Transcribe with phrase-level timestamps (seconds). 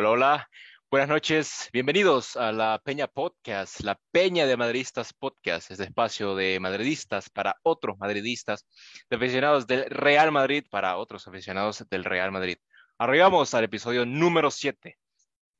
[0.00, 0.50] Hola, hola.
[0.92, 1.70] Buenas noches.
[1.72, 7.56] Bienvenidos a la Peña Podcast, la Peña de Madridistas Podcast, este espacio de madridistas para
[7.64, 8.64] otros madridistas,
[9.10, 12.58] de aficionados del Real Madrid para otros aficionados del Real Madrid.
[12.96, 14.96] Arribamos al episodio número 7,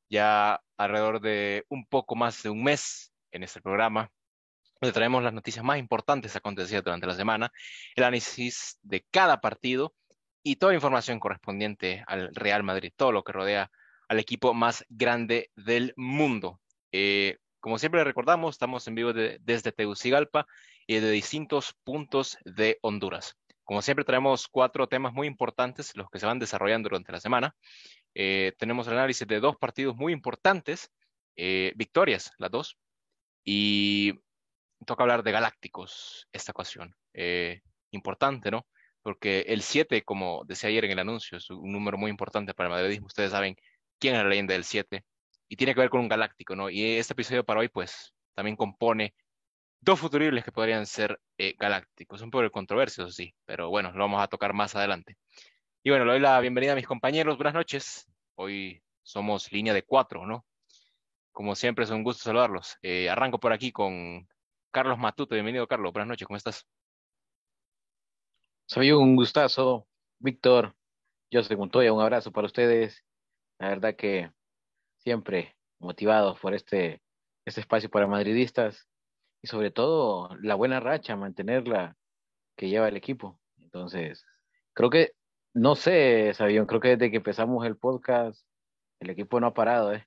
[0.09, 4.09] ya alrededor de un poco más de un mes en este programa,
[4.81, 7.51] donde traemos las noticias más importantes acontecidas durante la semana,
[7.97, 9.97] el análisis de cada partido
[10.45, 13.69] y toda la información correspondiente al Real Madrid, todo lo que rodea
[14.09, 16.61] al equipo más grande del mundo.
[16.93, 20.47] Eh, como siempre recordamos, estamos en vivo desde Tegucigalpa
[20.87, 23.37] y de distintos puntos de Honduras.
[23.65, 27.55] Como siempre traemos cuatro temas muy importantes, los que se van desarrollando durante la semana.
[28.15, 30.91] Eh, tenemos el análisis de dos partidos muy importantes,
[31.37, 32.79] eh, victorias, las dos,
[33.45, 34.15] y
[34.87, 36.95] toca hablar de Galácticos esta ocasión.
[37.91, 38.67] importante, ¿no?
[39.03, 42.69] Porque el 7, como decía ayer en el anuncio, es un número muy importante para
[42.69, 43.07] el madridismo.
[43.07, 43.57] Ustedes saben
[43.99, 45.05] quién es la leyenda del 7,
[45.49, 46.71] y tiene que ver con un galáctico, ¿no?
[46.71, 49.15] Y este episodio para hoy, pues, también compone
[49.81, 52.23] dos futuribles que podrían ser eh, galácticos.
[52.23, 55.17] Un poco de controversia, sí, pero bueno, lo vamos a tocar más adelante.
[55.83, 57.37] Y bueno, le doy la bienvenida a mis compañeros.
[57.37, 58.07] Buenas noches.
[58.35, 60.45] Hoy somos línea de cuatro, ¿no?
[61.33, 62.77] Como siempre, es un gusto saludarlos.
[62.83, 64.29] Eh, arranco por aquí con
[64.71, 65.35] Carlos Matuto.
[65.35, 65.93] Bienvenido, Carlos.
[65.93, 66.67] Buenas noches, ¿cómo estás?
[68.67, 70.77] Soy un gustazo, Víctor.
[71.31, 73.05] Yo soy Montoya, un abrazo para ustedes
[73.59, 74.31] la verdad que
[74.99, 77.03] siempre motivados por este,
[77.45, 78.89] este espacio para madridistas
[79.43, 81.97] y sobre todo la buena racha, mantenerla
[82.57, 83.41] que lleva el equipo.
[83.61, 84.25] Entonces,
[84.75, 85.13] creo que,
[85.55, 88.45] no sé, Sabión, creo que desde que empezamos el podcast,
[89.01, 90.07] el equipo no ha parado, ¿eh?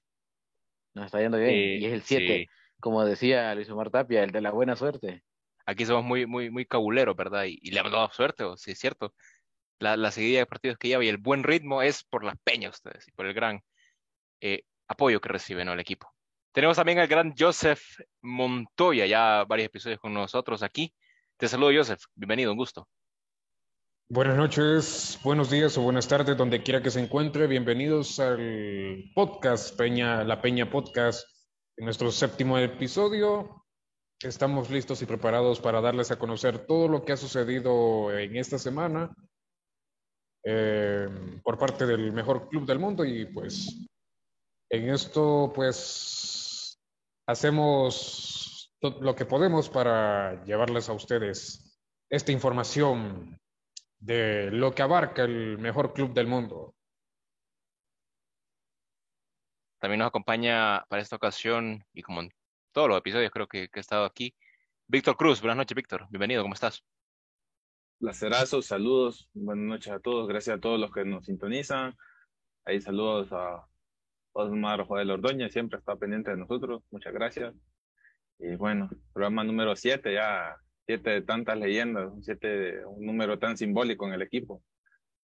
[0.94, 1.82] Nos está yendo bien.
[1.82, 2.48] y es el 7,
[2.82, 5.24] como decía Luis Omar Tapia, el de la buena suerte.
[5.66, 7.46] Aquí somos muy, muy, muy cabuleros, ¿verdad?
[7.46, 8.58] Y, le hemos dado suerte, ¿o?
[8.58, 9.14] sí, es cierto
[9.82, 12.76] la, la, seguida de partidos que lleva y el buen ritmo es por las peñas
[12.76, 13.62] ustedes y por el gran
[14.40, 16.14] eh, apoyo que reciben el equipo.
[16.54, 17.82] Tenemos también al gran Joseph
[18.22, 20.94] Montoya, ya varios episodios con nosotros aquí.
[21.38, 22.03] Te saludo, Joseph.
[22.14, 22.88] Bienvenido, un gusto.
[24.09, 27.48] Buenas noches, buenos días o buenas tardes, donde quiera que se encuentre.
[27.48, 31.25] Bienvenidos al podcast Peña, la Peña Podcast,
[31.78, 33.66] en nuestro séptimo episodio.
[34.19, 38.59] Estamos listos y preparados para darles a conocer todo lo que ha sucedido en esta
[38.59, 39.12] semana
[40.44, 41.07] eh,
[41.44, 43.88] por parte del mejor club del mundo y pues
[44.69, 46.79] en esto pues
[47.28, 51.78] hacemos lo que podemos para llevarles a ustedes
[52.09, 53.40] esta información
[54.00, 56.74] de lo que abarca el mejor club del mundo.
[59.80, 62.31] También nos acompaña para esta ocasión y como en
[62.72, 64.35] todos los episodios creo que, que he estado aquí,
[64.88, 65.41] Víctor Cruz.
[65.41, 66.07] Buenas noches, Víctor.
[66.09, 66.84] Bienvenido, ¿cómo estás?
[68.01, 71.95] Placerazos, saludos, buenas noches a todos, gracias a todos los que nos sintonizan.
[72.66, 73.67] Ahí saludos a
[74.34, 77.53] Osmar Joel Ordoña, siempre está pendiente de nosotros, muchas gracias.
[78.39, 80.56] Y bueno, programa número 7, ya
[80.88, 84.63] siete de tantas leyendas, siete, un número tan simbólico en el equipo.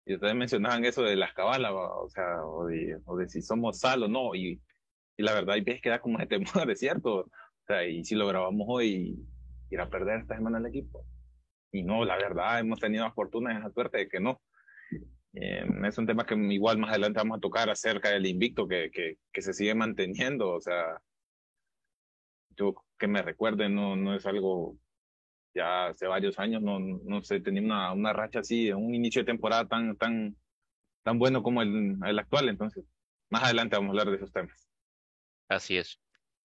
[0.06, 3.80] Y ustedes mencionaban eso de las cabalas, o sea, o de, o de si somos
[3.80, 4.62] sal o no, y,
[5.16, 7.20] y la verdad, y ves que da como de temor, es cierto.
[7.20, 7.30] O
[7.66, 9.26] sea, y si lo grabamos hoy,
[9.70, 11.06] ir a perder esta semana el equipo
[11.72, 14.42] y no, la verdad, hemos tenido la fortuna y la suerte de que no.
[15.34, 18.90] Eh, es un tema que igual más adelante vamos a tocar acerca del invicto que,
[18.92, 20.52] que, que se sigue manteniendo.
[20.52, 21.02] O sea,
[22.56, 24.78] yo que me recuerde, no, no es algo
[25.54, 29.26] ya hace varios años, no, no sé, tenía una, una racha así, un inicio de
[29.26, 30.36] temporada tan, tan,
[31.04, 32.50] tan bueno como el, el actual.
[32.50, 32.86] Entonces,
[33.30, 34.70] más adelante vamos a hablar de esos temas.
[35.50, 36.00] Así es.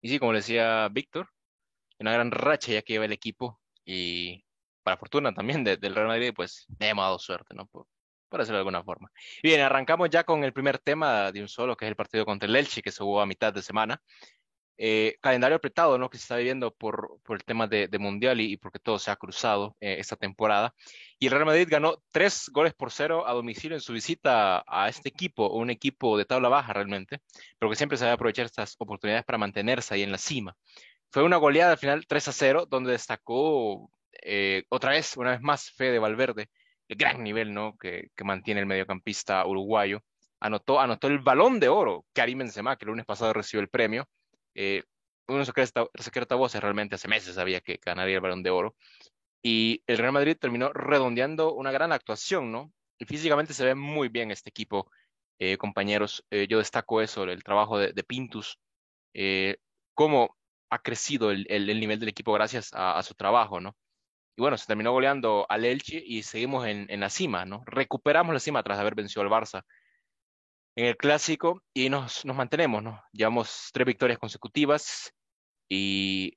[0.00, 1.28] Y sí, como decía Víctor,
[1.98, 4.43] una gran racha ya que lleva el equipo y
[4.84, 7.66] para fortuna también del Real Madrid, pues hemos dado suerte, ¿no?
[7.66, 7.86] Por,
[8.30, 9.12] decirlo de alguna forma.
[9.44, 12.48] Bien, arrancamos ya con el primer tema de un solo, que es el partido contra
[12.48, 14.02] el Elche, que se jugó a mitad de semana.
[14.76, 16.10] Eh, calendario apretado, ¿no?
[16.10, 19.16] Que se está viviendo por, por el tema de, Mundial y, porque todo se ha
[19.16, 20.74] cruzado eh, esta temporada.
[21.20, 24.88] Y el Real Madrid ganó tres goles por cero a domicilio en su visita a
[24.88, 27.20] este equipo, un equipo de tabla baja realmente,
[27.58, 30.56] pero que siempre a aprovechar estas oportunidades para mantenerse ahí en la cima.
[31.12, 33.88] Fue una goleada al final 3 a 0, donde destacó
[34.22, 36.48] eh, otra vez, una vez más, Fede Valverde,
[36.88, 37.76] el gran nivel ¿no?
[37.78, 40.02] que, mantiene el mediocampista uruguayo,
[40.40, 44.08] anotó, anotó el balón de oro, Karim Benzema, que el lunes pasado recibió el premio.
[44.54, 44.82] Eh,
[45.26, 48.76] uno secreta voces realmente hace meses sabía que ganaría el balón de oro.
[49.42, 52.72] Y el Real Madrid terminó redondeando una gran actuación, ¿no?
[53.06, 54.90] Físicamente se ve muy bien este equipo,
[55.38, 56.24] eh, compañeros.
[56.30, 58.58] Eh, yo destaco eso, el trabajo de, Pintus,
[59.94, 60.36] cómo
[60.70, 63.76] ha crecido el, el, nivel del equipo gracias a su trabajo, ¿no?
[64.36, 67.62] Y bueno, se terminó goleando al Elche y seguimos en, la cima, ¿no?
[67.66, 69.62] Recuperamos la cima tras haber vencido al Barça.
[70.76, 73.00] en el clásico y nos, nos mantenemos, ¿no?
[73.12, 75.14] Llevamos tres victorias consecutivas
[75.68, 76.36] y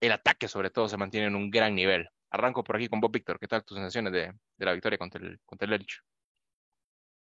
[0.00, 2.08] el ataque sobre todo se mantiene en un gran nivel.
[2.30, 3.38] Arranco por aquí con Bob Víctor.
[3.38, 5.98] ¿Qué tal tus sensaciones de, de la victoria contra el, contra el Elche?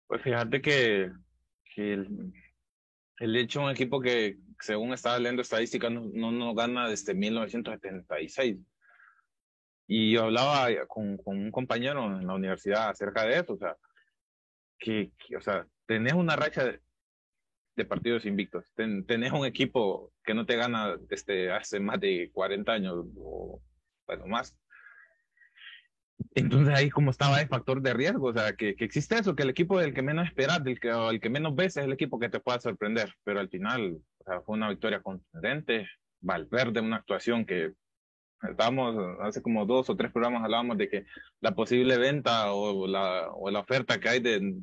[0.06, 1.12] Pues fíjate que,
[1.74, 2.32] que el,
[3.18, 7.14] el Elche es un equipo que, según estaba leyendo estadísticas, no, no, no gana desde
[7.14, 8.58] 1976.
[9.86, 13.76] Y yo hablaba con, con, un compañero en la universidad acerca de eso, o sea,
[14.78, 16.80] que, que o sea, tenés una racha de,
[17.76, 22.30] de partidos invictos, Ten, tenés un equipo que no te gana desde hace más de
[22.32, 23.62] 40 años o
[24.06, 24.56] bueno, más.
[26.34, 29.42] Entonces ahí como estaba el factor de riesgo, o sea, que, que existe eso, que
[29.42, 32.18] el equipo del que menos esperas, del que, el que menos ves es el equipo
[32.18, 35.88] que te pueda sorprender, pero al final o sea, fue una victoria contundente,
[36.20, 37.72] Valverde, una actuación que
[38.42, 41.06] estábamos, hace como dos o tres programas hablábamos de que
[41.40, 44.56] la posible venta o la, o la oferta que hay de,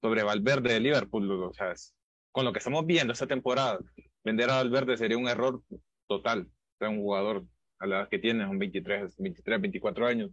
[0.00, 1.94] sobre Valverde de Liverpool, o sea, es,
[2.32, 3.78] con lo que estamos viendo esta temporada,
[4.24, 5.62] vender a Valverde sería un error
[6.06, 6.42] total.
[6.42, 7.44] O sea, un jugador
[7.78, 10.30] a la edad que tiene, son 23, 23, 24 años,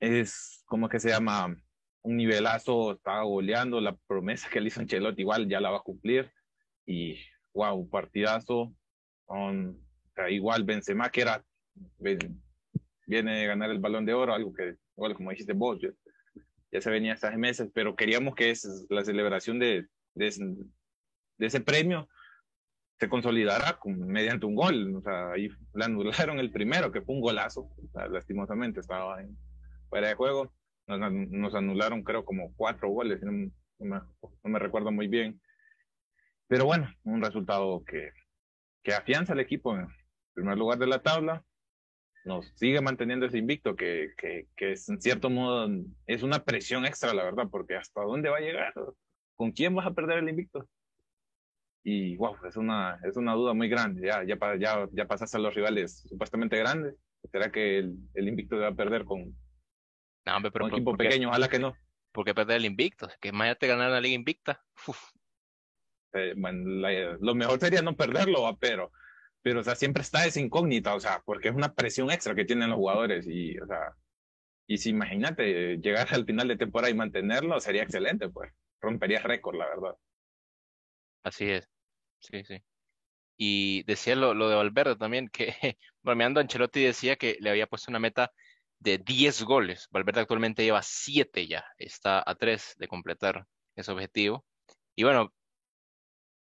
[0.00, 1.54] es como que se llama
[2.02, 5.82] un nivelazo, está goleando, la promesa que le hizo Ancelotti igual ya la va a
[5.82, 6.32] cumplir
[6.84, 7.16] y
[7.54, 8.74] wow, partidazo,
[10.30, 11.44] igual Benzema que era,
[13.06, 15.90] viene de ganar el balón de oro, algo que, igual como dijiste vos, ya,
[16.70, 20.30] ya se venía hace meses, pero queríamos que es la celebración de, de,
[21.38, 22.08] de ese premio
[23.02, 27.16] se consolidará con, mediante un gol, o sea, ahí le anularon el primero, que fue
[27.16, 29.36] un golazo, o sea, lastimosamente estaba en,
[29.88, 30.54] fuera de juego.
[30.86, 33.32] Nos, nos, anularon, creo, como cuatro goles, no,
[33.80, 34.08] no,
[34.44, 35.40] me, recuerdo muy bien.
[36.46, 38.10] Pero bueno, un resultado que,
[38.84, 39.76] que afianza al equipo
[40.34, 41.44] primer lugar de la tabla,
[42.24, 45.68] nos sigue manteniendo ese invicto, que, que, que es, en cierto modo
[46.06, 48.72] es una presión extra, la verdad, porque hasta dónde va a llegar,
[49.36, 50.68] con quién vas a perder el invicto.
[51.84, 54.06] Y wow, es una, es una duda muy grande.
[54.06, 56.94] Ya, ya, ya, ya pasaste a los rivales supuestamente grandes.
[57.30, 59.34] ¿Será que el, el invicto va a perder con,
[60.24, 61.76] no, hombre, pero un equipo pequeño, ojalá que no.
[62.12, 63.08] ¿Por qué perder el invicto?
[63.20, 64.62] Que imagínate ganar la liga invicta.
[66.14, 68.92] Eh, bueno, la, lo mejor sería no perderlo, pero,
[69.42, 72.44] pero o sea, siempre está esa incógnita, o sea, porque es una presión extra que
[72.44, 73.96] tienen los jugadores y, o sea,
[74.66, 79.56] y si imagínate llegar al final de temporada y mantenerlo, sería excelente, pues, rompería récord,
[79.56, 79.96] la verdad.
[81.24, 81.68] Así es,
[82.20, 82.62] sí, sí.
[83.36, 85.48] Y decía lo, lo de Valverde también, que
[86.02, 88.32] bromeando Ancelotti decía que le había puesto una meta
[88.78, 89.88] de 10 goles.
[89.90, 93.46] Valverde actualmente lleva 7 ya, está a 3 de completar
[93.76, 94.44] ese objetivo.
[94.94, 95.32] Y bueno,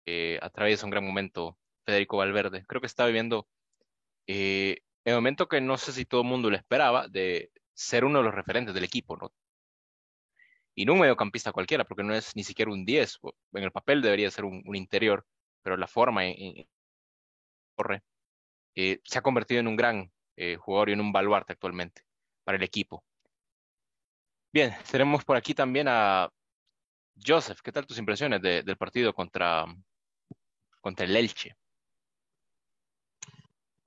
[0.07, 1.59] eh, atraviesa un gran momento
[1.91, 2.65] Federico Valverde.
[2.67, 3.49] Creo que está viviendo
[4.29, 8.19] eh, el momento que no sé si todo el mundo lo esperaba, de ser uno
[8.19, 9.33] de los referentes del equipo, ¿no?
[10.77, 13.19] Y no un mediocampista cualquiera, porque no es ni siquiera un 10.
[13.55, 15.27] En el papel debería ser un, interior,
[15.63, 16.69] pero la forma en,
[17.75, 18.03] corre
[18.77, 22.03] eh, se ha convertido en un gran eh, jugador y en un baluarte actualmente
[22.45, 23.05] para el equipo.
[24.53, 26.31] Bien, tenemos por aquí también a
[27.27, 27.61] Joseph.
[27.63, 29.65] ¿Qué tal tus impresiones de, del partido contra,
[30.81, 31.57] contra el Elche?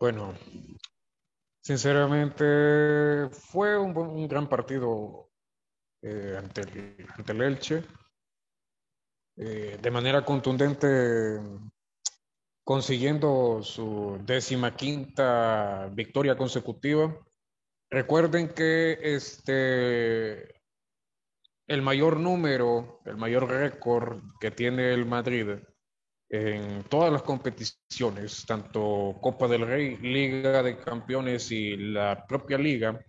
[0.04, 0.34] Bueno,
[1.62, 5.32] sinceramente fue un, gran partido
[6.02, 7.86] eh, ante, el, ante, el, Elche.
[9.38, 11.40] Eh, de manera contundente,
[12.66, 17.18] consiguiendo su décima quinta victoria consecutiva.
[17.90, 20.54] Recuerden que este,
[21.66, 25.60] el mayor número, el mayor récord que tiene el Madrid
[26.34, 33.00] en todas las competiciones, tanto Copa del Rey, Liga de Campeones y la propia liga,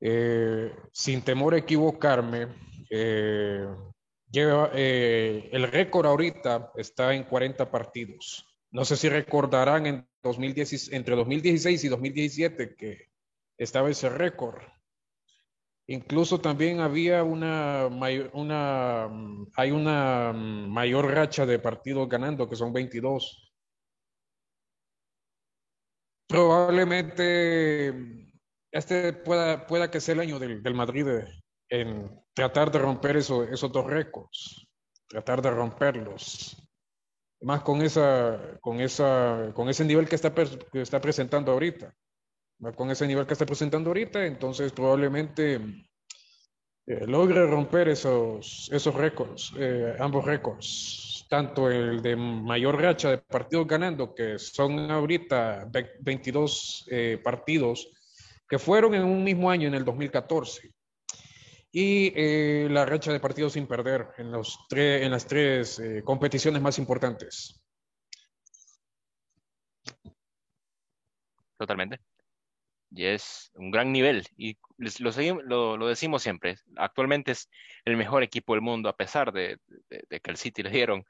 [0.00, 2.48] eh, sin temor a equivocarme,
[2.90, 3.64] eh,
[4.28, 8.44] lleva, eh, el récord ahorita está en 40 partidos.
[8.72, 13.10] No sé si recordarán en 2010, entre 2016 y 2017 que
[13.56, 14.60] estaba ese récord.
[15.86, 17.88] Incluso también había una,
[18.32, 19.10] una,
[19.54, 23.52] hay una mayor racha de partidos ganando, que son 22.
[26.26, 28.32] Probablemente
[28.72, 31.06] este pueda, pueda que sea el año del, del Madrid
[31.68, 34.66] en tratar de romper eso, esos dos récords,
[35.06, 36.56] tratar de romperlos.
[37.42, 41.94] Más con, esa, con, esa, con ese nivel que está, que está presentando ahorita
[42.72, 45.60] con ese nivel que está presentando ahorita, entonces probablemente
[46.86, 53.18] eh, logre romper esos, esos récords, eh, ambos récords, tanto el de mayor racha de
[53.18, 55.68] partidos ganando, que son ahorita
[56.00, 57.90] 22 eh, partidos
[58.46, 60.70] que fueron en un mismo año, en el 2014.
[61.72, 67.60] y la racha de partidos sin perder en, los en las tres competiciones más importantes.
[71.58, 72.13] Totalmente.
[72.94, 74.26] Y es un gran nivel.
[74.36, 76.56] Y lo, lo, decimos siempre.
[76.76, 77.50] Actualmente es
[77.84, 79.58] el mejor equipo del mundo, a pesar de,
[79.88, 81.04] que el City le dieron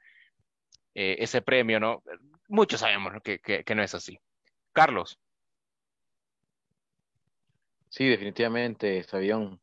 [0.95, 2.03] eh, ese premio, ¿no?
[2.47, 4.19] Muchos sabemos que, que no es así.
[4.73, 5.19] Carlos.
[7.89, 9.61] Sí, definitivamente, Sabión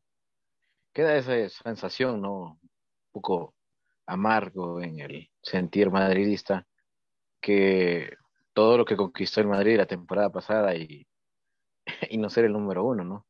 [0.93, 2.59] queda esa sensación, ¿no?
[2.61, 2.69] Un
[3.11, 3.55] poco
[4.05, 6.67] amargo en el sentir madridista,
[7.41, 8.15] que
[8.53, 11.05] todo lo que conquistó el Madrid la temporada pasada y,
[12.09, 13.25] y no ser el número uno, ¿no?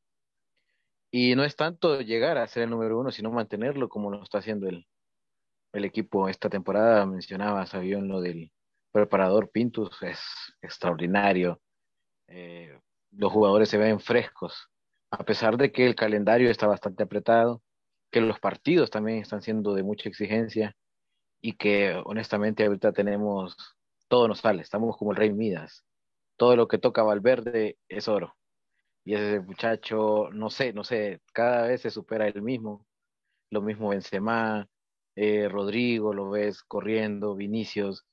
[1.12, 4.40] Y no es tanto llegar a ser el número uno, sino mantenerlo como lo está
[4.40, 4.88] haciendo el,
[5.74, 7.06] el equipo esta temporada.
[7.06, 8.52] Mencionaba Sabión lo del
[8.92, 10.20] preparador Pintus, es
[10.62, 11.62] extraordinario.
[12.28, 12.80] Eh,
[13.12, 14.70] los jugadores se ven frescos,
[15.12, 17.62] a pesar de que el calendario está bastante apretado,
[18.12, 20.76] que los partidos también están siendo de mucha exigencia
[21.42, 23.56] y que honestamente ahorita tenemos,
[24.08, 25.84] todo nos sale, estamos como el rey Midas,
[26.38, 28.36] todo lo que toca Valverde es oro.
[29.06, 32.86] Y ese muchacho, no sé, no sé, cada vez se supera él mismo.
[33.50, 34.68] Lo mismo Benzema,
[35.16, 38.06] eh, Rodrigo, lo ves corriendo, Vinicius,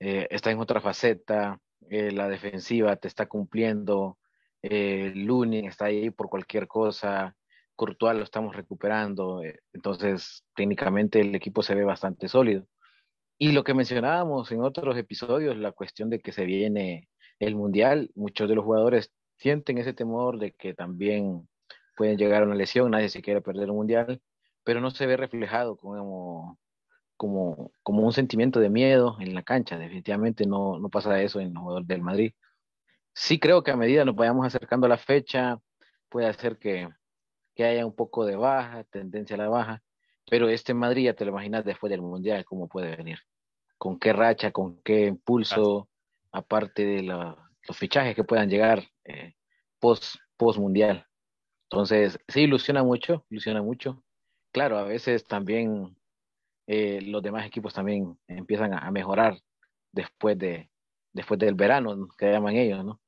[0.00, 4.18] eh, está en otra faceta, eh, la defensiva te está cumpliendo,
[4.62, 7.34] eh, Lunin está ahí por cualquier cosa,
[7.76, 12.66] Courtois lo estamos recuperando, eh, entonces técnicamente el equipo se ve bastante sólido.
[13.38, 18.10] Y lo que mencionábamos en otros episodios, la cuestión de que se viene el Mundial,
[18.16, 21.48] muchos de los jugadores sienten ese temor de que también
[21.96, 24.20] pueden llegar a una lesión, nadie se quiere perder un Mundial,
[24.64, 26.58] pero no se ve reflejado como,
[27.16, 31.54] como, como un sentimiento de miedo en la cancha, definitivamente no, no pasa eso en
[31.54, 32.32] los jugadores del Madrid.
[33.14, 35.58] Sí creo que a medida nos vayamos acercando a la fecha,
[36.08, 36.88] puede hacer que,
[37.58, 39.82] haya un poco de baja, tendencia a la baja,
[40.30, 43.18] pero este Madrid ya te lo imaginas después del Mundial, cómo puede venir,
[43.76, 45.88] con qué racha, con qué impulso,
[46.30, 47.36] aparte de los
[47.76, 49.34] fichajes que puedan llegar eh,
[49.80, 51.06] post, post Mundial.
[51.70, 54.02] Entonces, sí, ilusiona mucho, ilusiona mucho.
[54.52, 55.96] Claro, a veces también
[56.66, 59.38] eh, los demás equipos también empiezan a, mejorar
[59.92, 60.70] después de
[61.12, 63.00] después del verano, que llaman ellos, ¿no?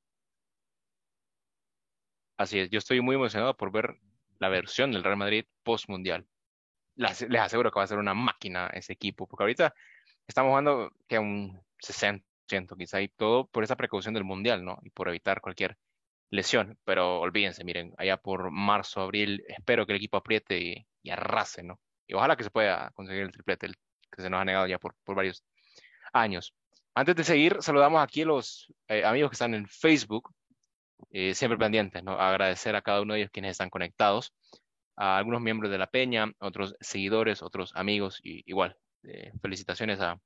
[2.36, 3.98] Así es, yo estoy muy emocionado por ver
[4.38, 6.26] la versión del Real Madrid post mundial.
[6.96, 9.74] Les, aseguro que va a ser una máquina ese equipo, porque ahorita
[10.26, 14.78] estamos jugando que un 60% quizá y todo por esa precaución del mundial, ¿no?
[14.82, 15.76] Y por evitar cualquier
[16.30, 16.78] lesión.
[16.84, 21.80] Pero olvídense, miren, allá por marzo, abril, espero que el equipo apriete y, arrase, ¿no?
[22.06, 23.68] Y ojalá que se pueda conseguir el triplete
[24.10, 25.44] que se nos ha negado ya por, varios
[26.12, 26.54] años.
[26.94, 30.32] Antes de seguir, saludamos aquí a los eh, amigos que están en Facebook.
[31.10, 32.12] Eh, siempre pendientes, ¿no?
[32.12, 34.34] Agradecer a cada uno de ellos quienes están conectados,
[34.96, 40.20] a algunos miembros de la Peña, otros seguidores, otros amigos, y igual, eh, felicitaciones a,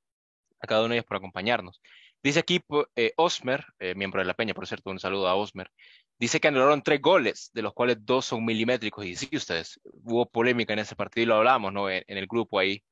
[0.59, 1.81] cada uno de ellos por acompañarnos.
[2.25, 2.59] Dice aquí
[2.95, 5.69] eh, Osmer, miembro de la Peña, por cierto, un saludo a Osmer.
[6.17, 9.05] Dice que anularon tres goles, de los cuales dos son milimétricos.
[9.05, 11.87] Y sí, ustedes, hubo polémica en ese partido y lo hablamos, ¿no?
[11.87, 12.83] En, el grupo ahí,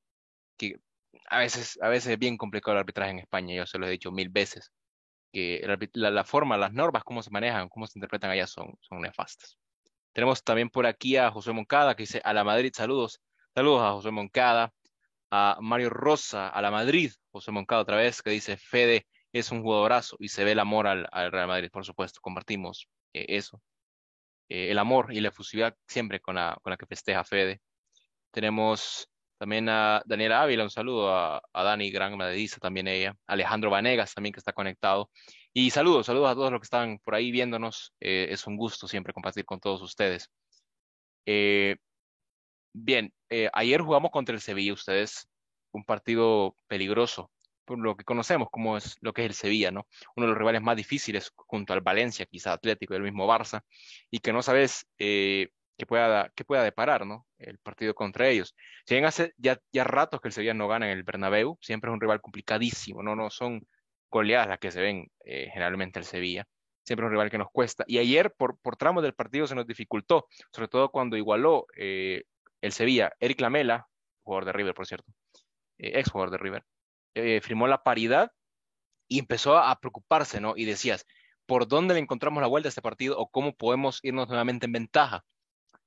[0.55, 0.75] que
[1.25, 3.89] a veces, a veces es bien complicado el arbitraje en España, yo se lo he
[3.89, 4.71] dicho mil veces
[5.31, 9.57] que la, forma, las normas, cómo se manejan, cómo se interpretan allá son, son nefastas.
[10.13, 13.19] Tenemos también por aquí a José Moncada que dice a la Madrid, saludos.
[13.55, 14.71] Saludos a José Moncada.
[15.31, 19.63] A Mario Rosa, a la Madrid, José Moncada otra vez, que dice Fede es un
[19.63, 23.61] jugadorazo y se ve el amor al, Real Madrid, por supuesto, compartimos eh, eso.
[24.49, 27.59] Eh, el amor y la efusividad siempre con la, que festeja Fede.
[28.31, 29.09] Tenemos
[29.39, 33.15] también a Daniela Ávila, un saludo a, Dani, gran madridista, también ella.
[33.27, 35.09] Alejandro Vanegas también que está conectado.
[35.51, 37.93] Y saludos, saludos a todos los que están por ahí viéndonos.
[37.99, 40.29] Eh, es un gusto siempre compartir con todos ustedes.
[42.75, 43.13] Bien,
[43.53, 45.27] ayer jugamos contra el Sevilla, ustedes,
[45.71, 47.31] un partido peligroso,
[47.65, 49.87] por lo que conocemos como es lo que es el Sevilla, ¿no?
[50.15, 53.63] Uno de los rivales más difíciles junto al Valencia, quizá Atlético y el mismo Barça,
[54.11, 54.87] y que no sabes
[55.77, 57.25] que pueda, que pueda deparar ¿no?
[57.37, 58.55] el partido contra ellos.
[58.85, 61.89] Si bien hace ya, ya ratos que el Sevilla no gana en el Bernabéu, siempre
[61.89, 63.67] es un rival complicadísimo, no, no son
[64.09, 66.45] goleadas las que se ven eh, generalmente el Sevilla,
[66.83, 67.83] siempre es un rival que nos cuesta.
[67.87, 72.23] Y ayer por, por tramos del partido se nos dificultó, sobre todo cuando igualó eh,
[72.61, 73.87] el Sevilla, Eric Lamela,
[74.21, 75.11] jugador de River, por cierto,
[75.79, 76.63] eh, ex jugador de River,
[77.41, 78.31] firmó la paridad
[79.07, 80.53] y empezó a preocuparse, ¿no?
[80.55, 81.05] Y decías,
[81.45, 84.71] ¿por dónde le encontramos la vuelta a este partido o cómo podemos irnos nuevamente en
[84.71, 85.23] ventaja?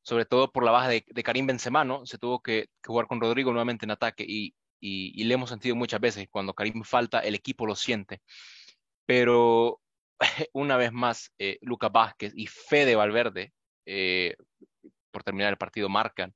[0.06, 2.06] sobre todo por la baja de, Karim Benzema, ¿no?
[2.06, 6.28] Se tuvo que, jugar con Rodrigo nuevamente en ataque y, le hemos sentido muchas veces,
[6.30, 8.20] cuando Karim falta, el equipo lo siente.
[9.04, 9.80] Pero
[10.52, 13.52] una vez más, eh, Lucas Vázquez y Fede Valverde,
[13.84, 14.36] eh,
[15.10, 16.32] por terminar el partido, marcan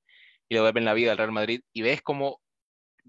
[0.49, 1.61] y le devuelven la vida al Real Madrid.
[1.73, 2.39] Y ves como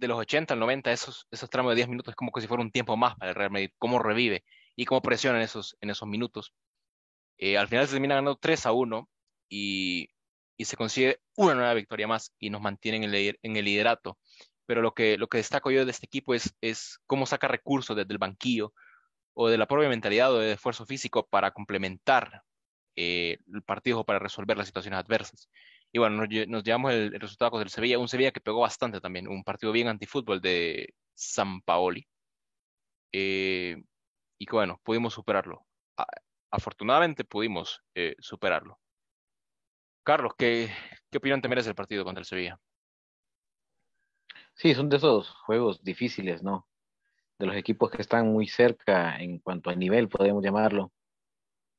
[0.01, 2.47] de los 80 al 90, esos, esos tramos de 10 minutos es como que si
[2.47, 4.43] fuera un tiempo más para el Real Madrid, cómo revive
[4.75, 6.53] y cómo presiona en esos, en esos minutos.
[7.37, 9.07] Eh, al final se termina ganando 3 a 1
[9.47, 10.09] y,
[10.57, 14.17] y, se consigue una nueva victoria más y nos mantiene en el, en el liderato.
[14.65, 17.95] Pero lo que, lo que destaco yo de este equipo es, es cómo saca recursos
[17.95, 18.73] desde el banquillo
[19.33, 22.41] o de la propia mentalidad o de esfuerzo físico para complementar
[22.95, 25.47] eh, el partido para resolver las situaciones adversas.
[25.93, 28.61] Y bueno, nos, nos llevamos el, el, resultado con el Sevilla, un Sevilla que pegó
[28.61, 32.07] bastante también, un partido bien antifútbol de San Paoli.
[33.11, 33.75] Eh,
[34.37, 35.65] y que bueno, pudimos superarlo.
[36.49, 38.79] Afortunadamente pudimos eh, superarlo.
[40.03, 40.69] Carlos, ¿qué,
[41.11, 42.59] ¿qué opinión te merece el partido contra el Sevilla?
[44.55, 46.67] Sí, son de esos juegos difíciles, ¿no?
[47.37, 50.91] De los equipos que están muy cerca en cuanto a nivel, podemos llamarlo.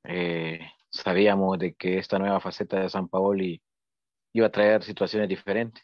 [0.04, 3.62] Eh, sabíamos de que esta nueva faceta de San Paoli
[4.32, 5.82] iba a traer situaciones diferentes.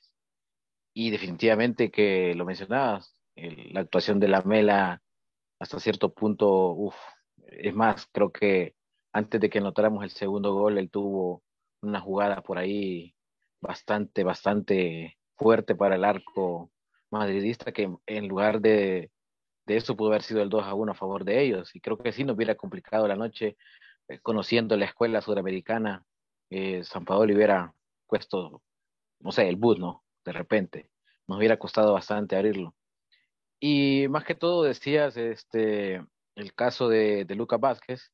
[0.95, 5.03] Y definitivamente que lo mencionabas, el, la actuación de la Mela
[5.61, 6.97] hasta cierto punto, uff,
[7.47, 8.75] es más, creo que
[9.13, 11.43] antes de que anotáramos el segundo gol, él tuvo
[11.83, 13.15] una jugada por ahí
[13.61, 16.71] bastante, bastante fuerte para el arco
[17.11, 19.11] madridista, que en lugar de,
[19.67, 21.75] de eso pudo haber sido el 2 a 1 a favor de ellos.
[21.75, 23.57] Y creo que sí nos hubiera complicado la noche,
[24.09, 26.05] eh, conociendo la escuela sudamericana,
[26.51, 27.75] eh, San Paolo hubiera
[28.09, 28.63] puesto,
[29.21, 30.05] no sé, el bus, ¿no?
[30.25, 30.91] De repente.
[31.29, 32.75] Nos hubiera costado bastante abrirlo.
[33.61, 36.03] Y más que todo decías, este,
[36.37, 38.13] el caso de, de Lucas Vázquez,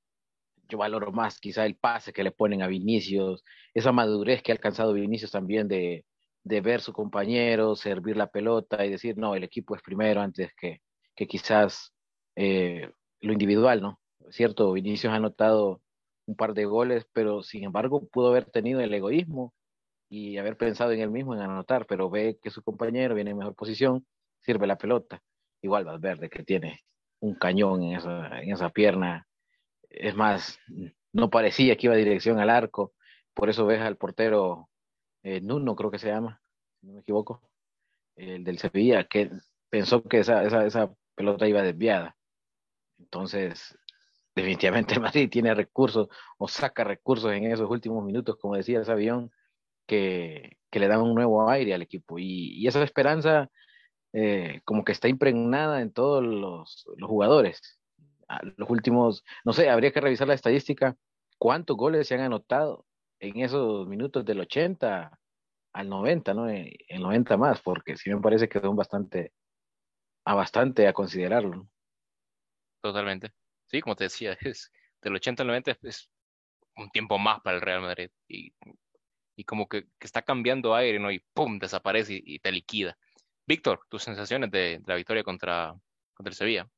[0.69, 4.55] yo valoro más quizá el pase que le ponen a Vinicius, esa madurez que ha
[4.55, 6.05] alcanzado Vinicius también de,
[6.45, 10.53] de ver su compañero, servir la pelota y decir, no, el equipo es primero antes
[10.59, 10.81] que,
[11.15, 11.93] que quizás
[12.37, 14.01] eh, lo individual, ¿no?
[14.31, 15.83] Cierto, Vinicius ha anotado
[16.27, 19.55] un par de goles, pero sin embargo pudo haber tenido el egoísmo
[20.15, 23.39] y haber pensado en él mismo en anotar, pero ve que su compañero viene en
[23.39, 24.07] mejor posición,
[24.43, 25.21] sirve la pelota.
[25.61, 26.85] Igual Valverde que tiene
[27.19, 29.27] un cañón en esa, en esa pierna.
[29.91, 30.61] Es más,
[31.13, 32.93] no parecía que iba dirección al arco,
[33.35, 34.69] por eso ves al portero
[35.25, 36.41] eh, Nuno, creo que se llama,
[36.79, 37.43] si no me equivoco,
[38.15, 39.33] el del Sevilla, que
[39.69, 42.17] pensó que esa, esa, esa pelota iba desviada.
[43.01, 43.77] Entonces,
[44.33, 46.07] definitivamente Madrid tiene recursos
[46.39, 49.33] o saca recursos en esos últimos minutos, como decía ese avión,
[49.87, 52.19] que, le dan un nuevo aire al equipo.
[52.19, 53.51] Y, esa esperanza
[54.13, 57.79] eh, como que está impregnada en todos los, jugadores.
[58.57, 60.97] Los últimos, no sé, habría que revisar la estadística,
[61.39, 62.87] cuántos goles se han anotado
[63.21, 65.19] en esos minutos del 80
[65.75, 66.49] al 90, ¿no?
[66.49, 69.33] El 90 más, porque sí me parece que son bastante,
[70.25, 71.69] a bastante a considerarlo.
[72.83, 73.33] Totalmente.
[73.67, 74.71] Sí, como te decía, es
[75.03, 76.11] del 80 al 90 es
[76.77, 78.11] un tiempo más para el Real Madrid
[79.37, 81.11] y como que, que, está cambiando aire, ¿no?
[81.11, 82.97] Y pum, desaparece y, y te liquida.
[83.47, 85.75] Víctor, tus sensaciones de, de, la victoria contra,
[86.15, 86.69] contra el Sevilla.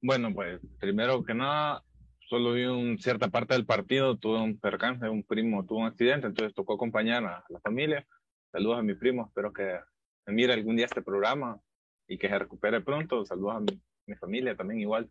[0.00, 1.82] Bueno, pues primero que nada,
[2.28, 6.26] solo vi una cierta parte del partido, tuve un percance, un primo tuvo un accidente,
[6.26, 8.06] entonces tocó acompañar a la familia.
[8.52, 9.78] Saludos a mi primo, espero que
[10.26, 11.60] me mire algún día este programa
[12.06, 13.24] y que se recupere pronto.
[13.24, 15.10] Saludos a mi, mi familia también igual.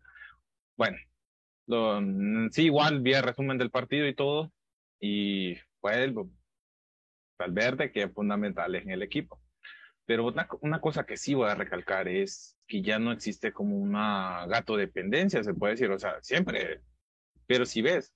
[0.76, 0.96] Bueno,
[1.66, 2.00] lo,
[2.50, 4.50] sí, igual vi el resumen del partido y todo,
[5.00, 6.14] y el
[7.38, 9.40] Valverde que es fundamental en el equipo.
[10.04, 13.76] Pero una, una, cosa que sí voy a recalcar es que ya no existe como
[13.76, 16.80] una gato dependencia, se puede decir, o sea, siempre.
[17.46, 18.12] Pero si ves,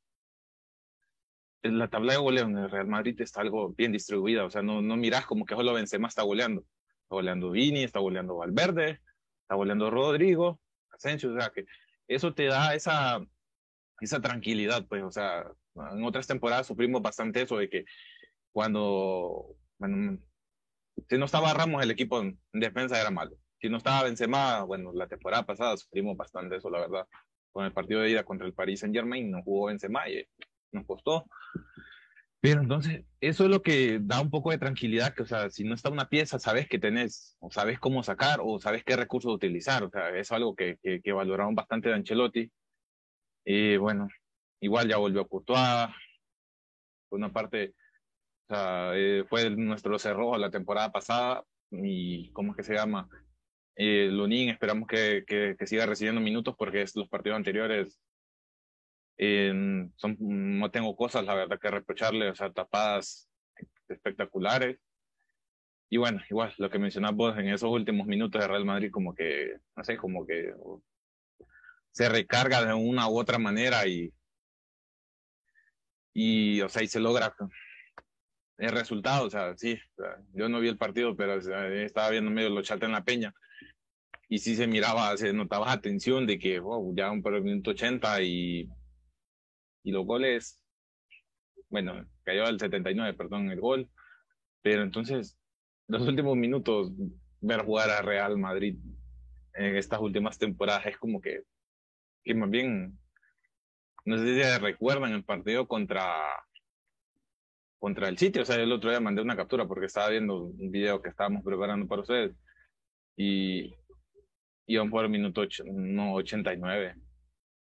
[1.62, 4.83] la tabla de goleo en el Real Madrid está algo bien distribuida, o sea, no,
[4.83, 6.62] no miras como que solo Benzema está goleando.
[7.03, 9.01] Está goleando Vini, está goleando Valverde,
[9.42, 11.66] está goleando Rodrigo, Asensio, o sea, que
[12.09, 13.25] eso te da esa,
[14.01, 15.44] esa tranquilidad, pues, o sea,
[15.75, 17.85] en otras temporadas sufrimos bastante eso de que
[18.53, 20.19] cuando, bueno,
[21.09, 23.37] si no estaba Ramos, el equipo en defensa era malo.
[23.61, 27.07] Si no estaba Benzema, bueno, la temporada pasada sufrimos bastante eso, la verdad.
[27.53, 30.27] Con el partido de ida contra el Paris Saint Germain no jugó Benzema y
[30.73, 31.27] nos costó.
[32.41, 35.63] Pero entonces, eso es lo que da un poco de tranquilidad, que, o sea, si
[35.63, 39.33] no está una pieza, sabes que tenés, o sabes cómo sacar, o sabes qué recursos
[39.33, 42.51] utilizar, o sea, es algo que, que, que valoraron bastante de Ancelotti.
[43.45, 44.09] Y bueno,
[44.62, 45.90] igual ya volvió Courtois,
[47.09, 47.75] por una parte,
[48.48, 53.09] o sea, eh, fue nuestro cerrojo la temporada pasada, y ¿cómo es que se llama?
[53.77, 57.98] Eh, Lunin, esperamos que, que, que, siga recibiendo minutos porque es, los partidos anteriores
[59.18, 59.53] eh,
[59.96, 63.29] son, no tengo cosas, la verdad, que reprocharle, o sea, tapadas
[63.88, 64.79] espectaculares.
[65.88, 69.14] Y bueno, igual, lo que mencionabas vos en esos últimos minutos de Real Madrid, como
[69.14, 70.55] que, no sé, como que
[71.90, 74.12] se recarga de una u otra manera y,
[76.12, 77.35] y o sea, y se logra
[78.59, 79.79] el resultado, o sea, sí,
[80.35, 83.35] yo no vi el partido, pero estaba viendo medio los chats en la peña
[84.29, 88.22] y sí se miraba, se notaba atención de que wow, ya un el minuto 80
[88.22, 88.68] y,
[89.83, 90.62] y los goles,
[91.68, 93.90] bueno, cayó al 79, perdón, el gol,
[94.62, 95.38] pero entonces
[95.88, 96.92] los últimos minutos
[97.40, 98.79] ver jugar a Real Madrid
[99.55, 101.42] en estas últimas temporadas es como que,
[102.25, 102.98] que más bien,
[104.05, 106.07] no sé si recuerdan el partido contra
[107.83, 108.43] contra el sitio.
[108.43, 111.43] O sea, el otro día mandé una captura porque estaba viendo un video que estábamos
[111.43, 112.33] preparando para ustedes
[113.17, 113.75] y
[114.67, 116.95] iban por el minuto no, 89,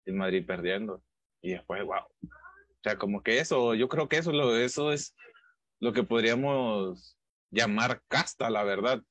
[0.04, 1.02] el Madrid perdiendo.
[1.40, 2.00] Y después, wow.
[2.00, 5.14] O sea, como que eso, yo creo que eso, lo, eso es
[5.80, 7.16] lo que podríamos
[7.50, 9.02] llamar casta, la verdad.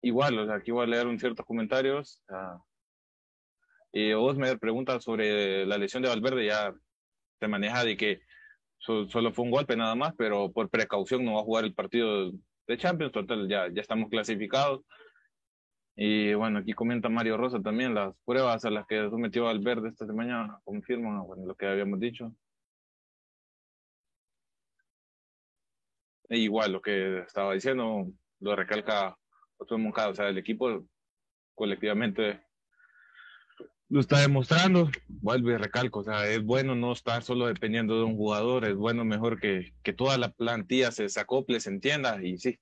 [0.00, 2.22] Igual, o sea, aquí voy a leer un ciertos comentarios.
[3.92, 6.74] Y vos me preguntas sobre la lesión de Valverde, ya
[7.38, 8.20] se maneja de que
[8.78, 12.32] solo fue un golpe nada más, pero por precaución no va a jugar el partido
[12.66, 14.80] de Champions, total, ya, ya estamos clasificados.
[15.94, 20.06] Y bueno, aquí comenta Mario Rosa también, las pruebas a las que sometió Valverde esta
[20.06, 22.34] semana confirman bueno, lo que habíamos dicho.
[26.30, 28.06] E igual lo que estaba diciendo,
[28.40, 29.16] lo recalca
[29.58, 30.86] otro Moncada, o sea, el equipo
[31.54, 32.40] colectivamente
[33.92, 34.90] lo está demostrando.
[35.06, 38.74] Vuelvo y recalco, o sea, es bueno no estar solo dependiendo de un jugador, es
[38.74, 42.58] bueno mejor que, que toda la plantilla se, acople, se entienda y sí.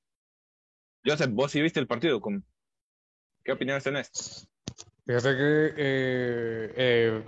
[1.07, 2.21] Joseph, vos sí viste el partido,
[3.45, 4.49] ¿qué opiniones tenés?
[5.07, 7.25] Fíjate que eh, eh,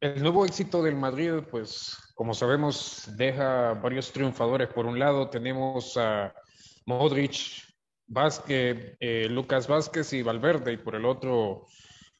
[0.00, 4.68] el nuevo éxito del Madrid, pues como sabemos, deja varios triunfadores.
[4.68, 6.32] Por un lado tenemos a
[6.86, 7.64] Modric,
[8.06, 11.66] Vázquez, eh, Lucas Vázquez y Valverde, y por el otro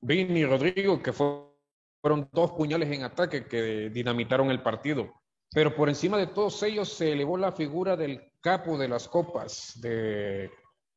[0.01, 5.13] Vini y Rodrigo, que fueron dos puñales en ataque que dinamitaron el partido.
[5.53, 9.81] Pero por encima de todos ellos se elevó la figura del capo de las copas,
[9.81, 10.51] de,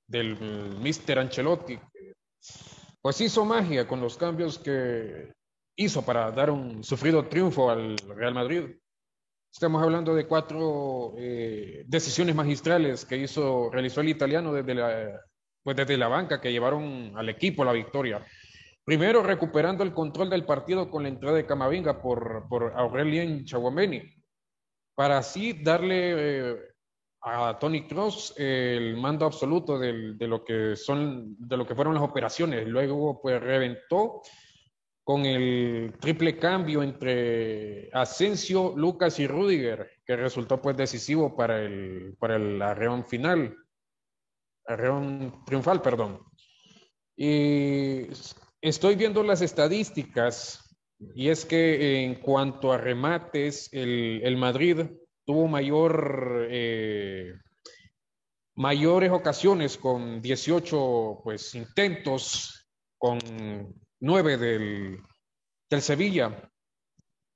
[0.07, 0.37] del
[0.79, 1.19] Mr.
[1.19, 1.79] Ancelotti.
[3.01, 5.33] Pues hizo magia con los cambios que
[5.75, 8.75] hizo para dar un sufrido triunfo al Real Madrid.
[9.51, 15.21] Estamos hablando de cuatro eh, decisiones magistrales que hizo, realizó el italiano desde la,
[15.63, 18.25] pues desde la banca que llevaron al equipo la victoria.
[18.85, 24.01] Primero, recuperando el control del partido con la entrada de Camavinga por, por Aurelien Chauameni,
[24.93, 26.57] para así darle eh,
[27.21, 32.03] a Tony Cross el mando absoluto de, lo que son, de lo que fueron las
[32.03, 32.67] operaciones.
[32.67, 34.21] Luego, pues reventó
[35.05, 42.15] con el triple cambio entre Asensio, Lucas y Rudiger, que resultó pues decisivo para el,
[42.19, 43.55] para el arreón final,
[44.65, 46.19] arreón triunfal, perdón.
[47.15, 48.07] Y
[48.63, 50.73] Estoy viendo las estadísticas
[51.15, 54.85] y es que en cuanto a remates, el, Madrid
[55.25, 57.33] tuvo mayor, eh,
[58.55, 63.19] mayores ocasiones con 18 pues, intentos, con
[63.99, 64.99] 9 del,
[65.69, 66.49] del Sevilla,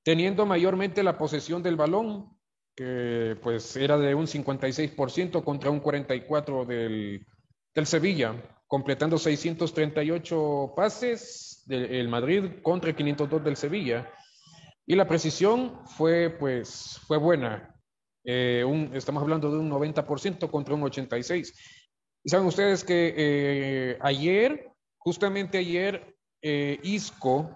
[0.05, 2.39] teniendo mayormente la posesión del balón,
[2.73, 7.27] que pues era de un 56% contra un 44% del,
[7.75, 8.33] del Sevilla
[8.67, 14.11] completando 638 pases del Madrid contra 502 del Sevilla.
[14.85, 17.75] Y la precisión fue, pues, fue buena.
[18.23, 21.53] Eh, estamos hablando de un 90% contra un 86%.
[22.23, 27.49] Y saben ustedes que eh, ayer, justamente ayer, eh, Isco,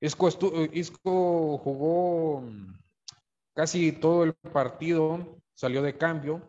[0.00, 0.28] Isco,
[0.72, 2.44] Isco jugó
[3.54, 6.42] casi todo el partido, salió de cambio,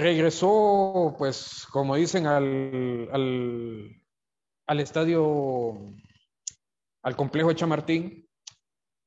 [0.00, 3.08] regresó, pues, como dicen, al,
[4.66, 5.94] al, estadio,
[7.02, 8.28] al complejo de Chamartín,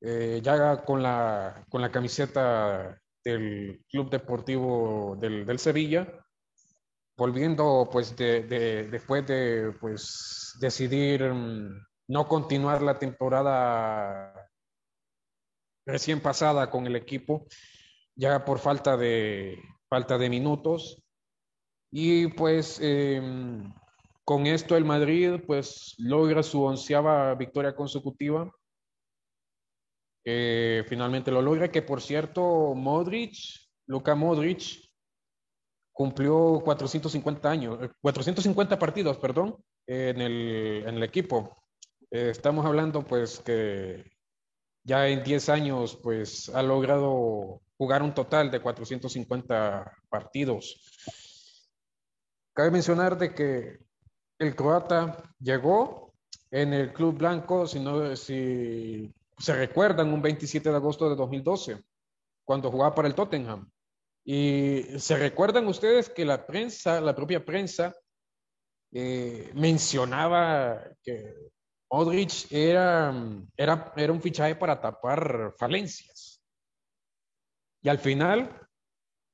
[0.00, 6.06] eh, ya con la, con la camiseta del Club Deportivo del, Sevilla,
[7.16, 8.42] volviendo, pues, de,
[8.90, 14.48] después de, pues, decidir mm, no continuar la temporada
[15.86, 17.46] recién pasada con el equipo,
[18.16, 19.58] ya por falta de,
[19.94, 21.00] falta de minutos.
[21.92, 23.72] Y pues em,
[24.24, 28.50] con esto el Madrid pues logra su onceava victoria consecutiva.
[30.90, 33.34] finalmente lo logra, que por cierto Modric,
[33.86, 34.62] Luka Modric,
[35.92, 41.56] cumplió 450 años, 450 partidos, perdón, en el, en el equipo.
[42.10, 44.04] Eh, estamos hablando pues que
[44.82, 50.80] ya en 10 años pues ha logrado jugar un total de 450 partidos.
[52.52, 53.78] Cabe mencionar de que
[54.38, 56.12] el croata llegó
[56.50, 61.82] en el Club Blanco, si, no, si se recuerdan, un 27 de agosto de 2012.
[62.44, 63.70] cuando jugaba para el Tottenham.
[64.22, 67.94] Y se recuerdan ustedes que la prensa, la propia prensa,
[68.92, 71.34] eh, mencionaba que
[71.90, 73.14] Modric era,
[73.56, 76.13] era, era un fichaje para tapar falencias.
[77.84, 78.66] Y al final,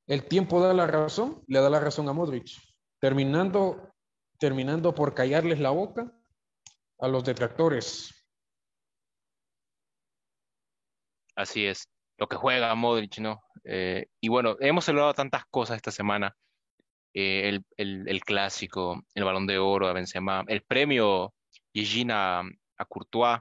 [0.09, 2.51] el tiempo da la razón, le da la razón a Modric,
[2.99, 3.95] terminando,
[4.41, 6.13] terminando por callarles la boca
[6.99, 8.13] a los detractores.
[11.37, 13.41] Así es, lo que juega Modric, ¿no?
[13.63, 16.37] Eh, y bueno, hemos celebrado tantas cosas esta semana.
[17.15, 21.35] Eh, el, el, clásico, el balón de oro a Benzema, el premio
[21.73, 23.39] Gigina a Courtois,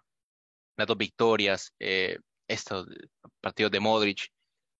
[0.77, 2.87] las dos victorias, eh, estos
[3.41, 4.29] partidos de Modric.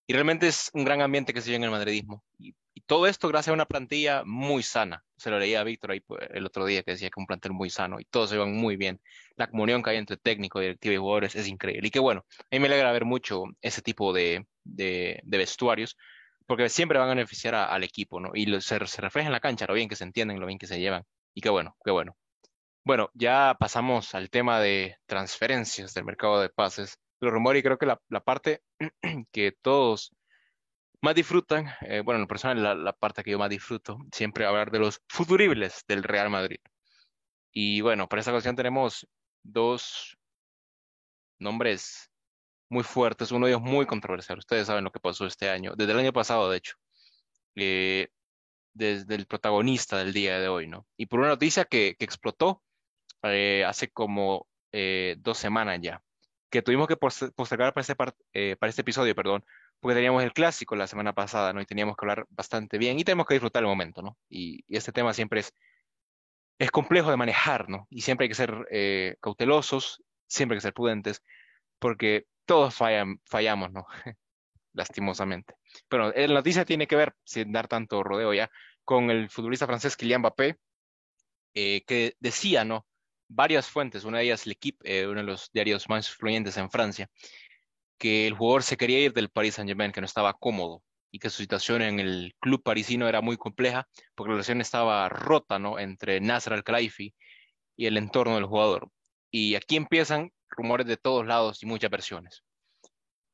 [0.09, 2.23] Y realmente es un gran ambiente que se vive en el madridismo.
[2.39, 2.55] Y,
[2.87, 5.03] todo esto gracias a una plantilla muy sana.
[5.15, 7.51] Se lo leía a Víctor ahí pues, el otro día que decía que un plantel
[7.51, 8.99] muy sano y todos se van muy bien.
[9.35, 11.87] La comunión que hay entre técnico, directivo y jugadores es increíble.
[11.87, 15.95] Y que bueno, a mí me alegra ver mucho ese tipo de, de, vestuarios
[16.47, 18.31] porque siempre van a beneficiar al equipo, ¿no?
[18.33, 20.57] Y lo, se, se, refleja en la cancha, lo bien que se entienden, lo bien
[20.57, 21.03] que se llevan.
[21.35, 22.17] Y qué bueno, qué bueno.
[22.83, 26.97] Bueno, ya pasamos al tema de transferencias del mercado de pases.
[27.19, 28.62] Los rumores y creo que la, parte
[29.32, 30.15] que todos
[31.01, 34.45] más disfrutan, eh, bueno, en lo personal, la, la, parte que yo más disfruto, siempre
[34.45, 36.60] hablar de los futuribles del Real Madrid.
[37.51, 39.08] Y bueno, para esta ocasión tenemos
[39.43, 40.17] dos
[41.39, 42.12] nombres
[42.69, 44.38] muy fuertes, uno de ellos muy controversial.
[44.39, 46.75] Ustedes saben lo que pasó este año, desde el año pasado, de hecho,
[47.55, 48.10] eh,
[48.73, 50.88] desde el protagonista del día de hoy, ¿no?
[50.97, 52.63] Y por una noticia que, explotó
[53.23, 54.47] eh, hace como
[55.17, 56.03] dos semanas ya,
[56.49, 57.95] que tuvimos que postergar para este,
[58.33, 59.45] eh, para este episodio, perdón,
[59.79, 61.62] porque teníamos el clásico la semana pasada, ¿no?
[61.62, 64.17] Y teníamos que hablar bastante bien y tenemos que disfrutar el momento, ¿no?
[64.29, 65.53] Y, este tema siempre es,
[66.59, 67.88] es complejo de manejar, ¿no?
[67.89, 71.23] Y siempre hay que ser eh, cautelosos, siempre hay que ser prudentes,
[71.79, 73.85] porque todos fallan, fallamos, ¿no?
[74.73, 75.55] Lastimosamente.
[75.88, 78.49] Pero la noticia tiene que ver, sin dar tanto rodeo ya,
[78.83, 80.57] con el futbolista francés Kylian Mbappé,
[81.53, 82.88] eh, que decía, ¿no?
[83.29, 87.09] Varias fuentes, una de ellas L'Equipe, eh, uno de los diarios más influyentes en Francia,
[87.97, 91.29] que el jugador se quería ir del Paris Saint-Germain, que no estaba cómodo y que
[91.29, 95.79] su situación en el club parisino era muy compleja porque la relación estaba rota, ¿no?
[95.79, 97.13] Entre Nasser Al-Khelaifi
[97.77, 98.89] y el entorno del jugador.
[99.31, 102.43] Y aquí empiezan rumores de todos lados y muchas versiones.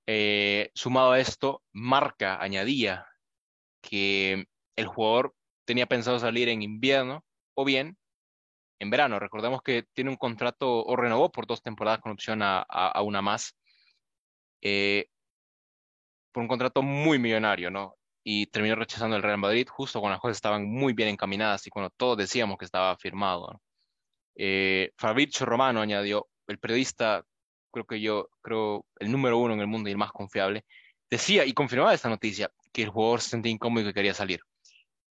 [0.08, 3.08] Eh, sumado a esto, Marca añadía
[3.82, 5.34] que el jugador
[5.66, 7.98] tenía pensado salir en invierno o bien
[8.80, 9.20] en verano.
[9.20, 12.66] Recordemos que tiene un contrato o renovó por dos temporadas con opción a,
[13.04, 13.56] una más.
[14.62, 15.08] Eh,
[16.32, 17.96] por un contrato muy millonario, ¿no?
[18.24, 21.70] Y terminó rechazando el Real Madrid justo cuando las cosas estaban muy bien encaminadas y
[21.70, 23.52] cuando todos decíamos que estaba firmado.
[23.54, 23.62] ¿no?
[24.36, 27.24] Eh, Fabrizio Romano añadió, el periodista,
[27.72, 30.66] creo que yo, creo el número uno en el mundo y el más confiable,
[31.10, 34.42] decía y confirmaba esta noticia, que el jugador se sentía incómodo y que quería salir.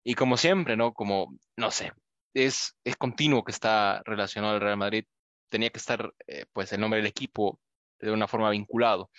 [0.04, 0.94] Y como siempre, ¿no?
[0.94, 1.94] Como, no sé,
[2.34, 5.06] es, es continuo que está relacionado al Real Madrid,
[5.50, 7.60] tenía que estar, eh, pues, el nombre del equipo
[8.00, 9.10] de una forma vinculado.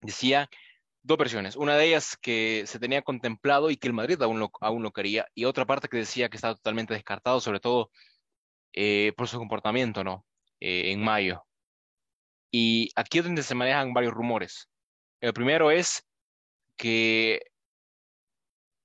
[0.00, 0.48] Decía
[1.02, 1.56] dos versiones.
[1.56, 4.92] Una de ellas que se tenía contemplado y que el Madrid aún lo, aún lo
[4.92, 7.90] quería, y otra parte que decía que estaba totalmente descartado, sobre todo
[8.72, 10.26] eh, por su comportamiento, ¿no?
[10.60, 11.44] Eh, en mayo.
[12.50, 14.68] Y aquí es donde se manejan varios rumores.
[15.20, 16.06] El primero es
[16.76, 17.40] que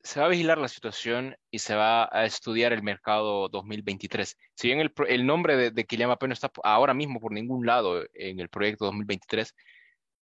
[0.02, 4.38] se va a vigilar la situación y se va a estudiar el mercado 2023.
[4.56, 8.04] Si bien el, nombre de, de Kylian Mbappé no está ahora mismo por ningún lado
[8.14, 9.54] en el proyecto 2023,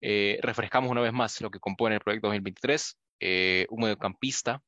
[0.02, 4.62] eh, refrescamos una vez más lo que compone el proyecto 2023, eh, un mediocampista,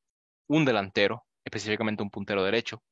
[0.48, 2.82] un delantero, específicamente un puntero derecho,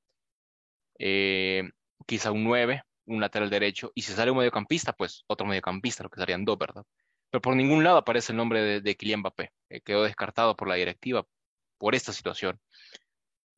[0.99, 1.71] eh,
[2.07, 6.11] quizá un 9, un lateral derecho, y si sale un mediocampista, pues otro mediocampista, lo
[6.11, 6.85] que serían dos, ¿verdad?
[7.31, 9.53] Pero por ningún lado aparece el nombre de, de Kylian Mbappé,
[9.85, 11.27] quedó descartado por la directiva
[11.79, 12.61] por esta situación.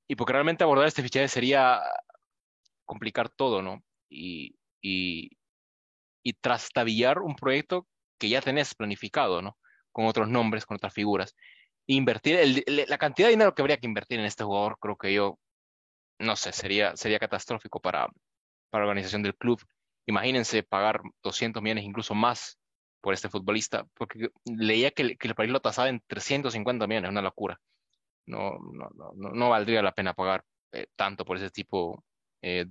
[0.09, 1.81] Y porque realmente abordar este fichaje sería
[2.85, 3.83] complicar todo, ¿no?
[4.09, 5.31] Y, y,
[6.23, 7.87] y trastabillar un proyecto
[8.19, 9.57] que ya tenés planificado, ¿no?
[9.93, 11.35] Con otros nombres, con otras figuras.
[11.87, 15.13] Invertir, el, la cantidad de dinero que habría que invertir en este jugador, creo que
[15.13, 15.39] yo,
[16.19, 18.07] no sé, sería, sería catastrófico para,
[18.71, 19.61] para la organización del club.
[20.07, 22.59] Imagínense pagar 200 millones, incluso más,
[23.01, 27.23] por este futbolista, porque leía que, que el país lo tasaba en 350 millones, una
[27.23, 27.61] locura.
[28.31, 32.05] No, no, no, no valdría la pena pagar eh, tanto por ese tipo,
[32.43, 32.67] eh,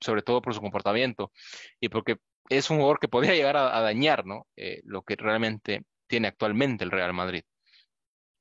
[0.00, 1.32] sobre todo por su comportamiento
[1.80, 2.18] y porque
[2.50, 4.24] es un jugador que podría llegar a, a dañar.
[4.56, 7.42] Eh, lo que realmente tiene actualmente el Real Madrid.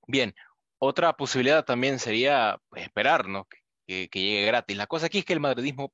[0.08, 0.34] Bien,
[0.80, 3.48] otra posibilidad también sería pues, esperar ¿no?
[3.88, 4.78] que, que, llegue gratis.
[4.78, 5.94] La cosa aquí es que el madridismo,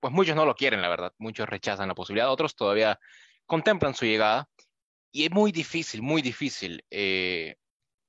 [0.00, 1.12] pues muchos no lo quieren, la verdad.
[1.18, 2.98] Muchos rechazan la posibilidad, otros todavía
[3.46, 4.48] contemplan su llegada.
[5.12, 6.84] y es muy difícil, muy difícil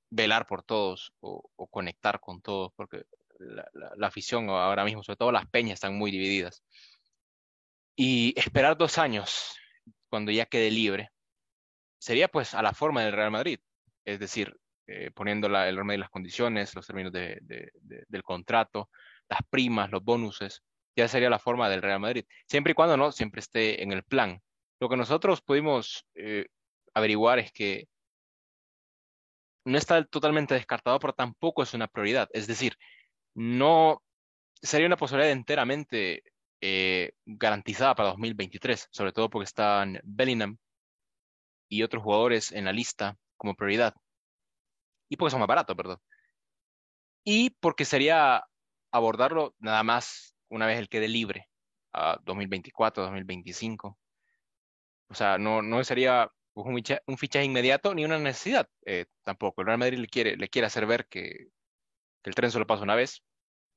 [0.10, 3.04] velar por todos o, conectar con todos, porque
[3.40, 6.64] la, afición ahora mismo, sobre todo las peñas, están muy divididas.
[7.96, 9.56] Y esperar dos años
[10.10, 11.10] cuando ya quede libre
[12.00, 13.60] sería pues a la forma del Real Madrid,
[14.06, 18.90] es decir, eh, poniendo el orden de las condiciones, los términos del contrato,
[19.28, 20.64] las primas, los bonuses,
[20.96, 24.04] ya sería la forma del Real Madrid, siempre y cuando no, siempre esté en el
[24.04, 24.42] plan.
[24.80, 26.48] Lo que nosotros pudimos eh,
[26.94, 27.88] averiguar es que
[29.70, 32.30] no está totalmente descartado, pero tampoco es una prioridad.
[32.34, 32.78] Es decir,
[33.36, 34.04] no
[34.62, 36.24] sería una posibilidad enteramente
[36.62, 40.58] eh, garantizada para 2023, sobre todo porque están Bellingham
[41.70, 43.94] y otros jugadores en la lista como prioridad.
[45.10, 46.00] Y porque son más baratos, perdón.
[47.24, 48.44] Y porque sería
[48.92, 51.48] abordarlo nada más una vez el quede libre,
[51.94, 53.98] a 2024, 2025.
[55.10, 56.32] O sea, no, no sería
[56.66, 59.62] un, fichaje inmediato ni una necesidad eh, tampoco.
[59.62, 61.50] El Real Madrid le quiere, le quiere hacer ver que,
[62.24, 63.24] el tren solo pasa una vez,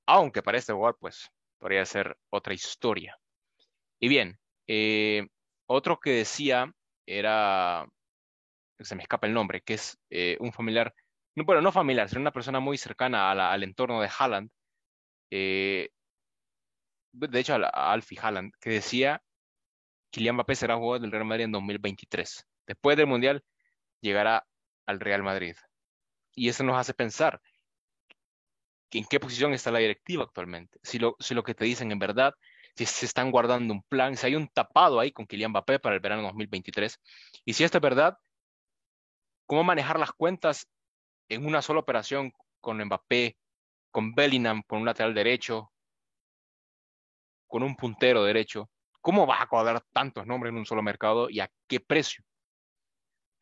[0.06, 3.18] aunque para este jugador, pues, podría ser otra historia.
[4.00, 5.28] Y bien, eh,
[5.66, 6.72] otro que decía
[7.06, 7.86] era,
[8.80, 10.94] se me escapa el nombre, que es eh, un familiar,
[11.36, 14.50] no, bueno, no familiar, sino una persona muy cercana al entorno de Haaland,
[15.30, 15.90] de
[17.40, 19.22] hecho a, Alfie Haaland, que decía
[20.10, 23.44] Kylian Mbappé será jugador del Real Madrid en 2023 después del Mundial,
[24.00, 24.46] llegará
[24.86, 25.56] al Real Madrid.
[26.34, 27.40] Y eso nos hace pensar
[28.98, 30.78] en qué posición está la directiva actualmente.
[30.82, 32.34] Si lo, que te dicen en verdad,
[32.76, 35.94] si se están guardando un plan, si hay un tapado ahí con Kylian Mbappé para
[35.94, 37.00] el verano 2023.
[37.44, 38.18] Y si esto es verdad,
[39.46, 40.68] ¿cómo manejar las cuentas
[41.28, 43.36] en una sola operación con Mbappé,
[43.90, 45.72] con Bellingham, con un lateral derecho,
[47.46, 48.70] con un puntero derecho?
[49.00, 52.24] ¿Cómo vas a cuadrar tantos nombres en un solo mercado y a qué precio?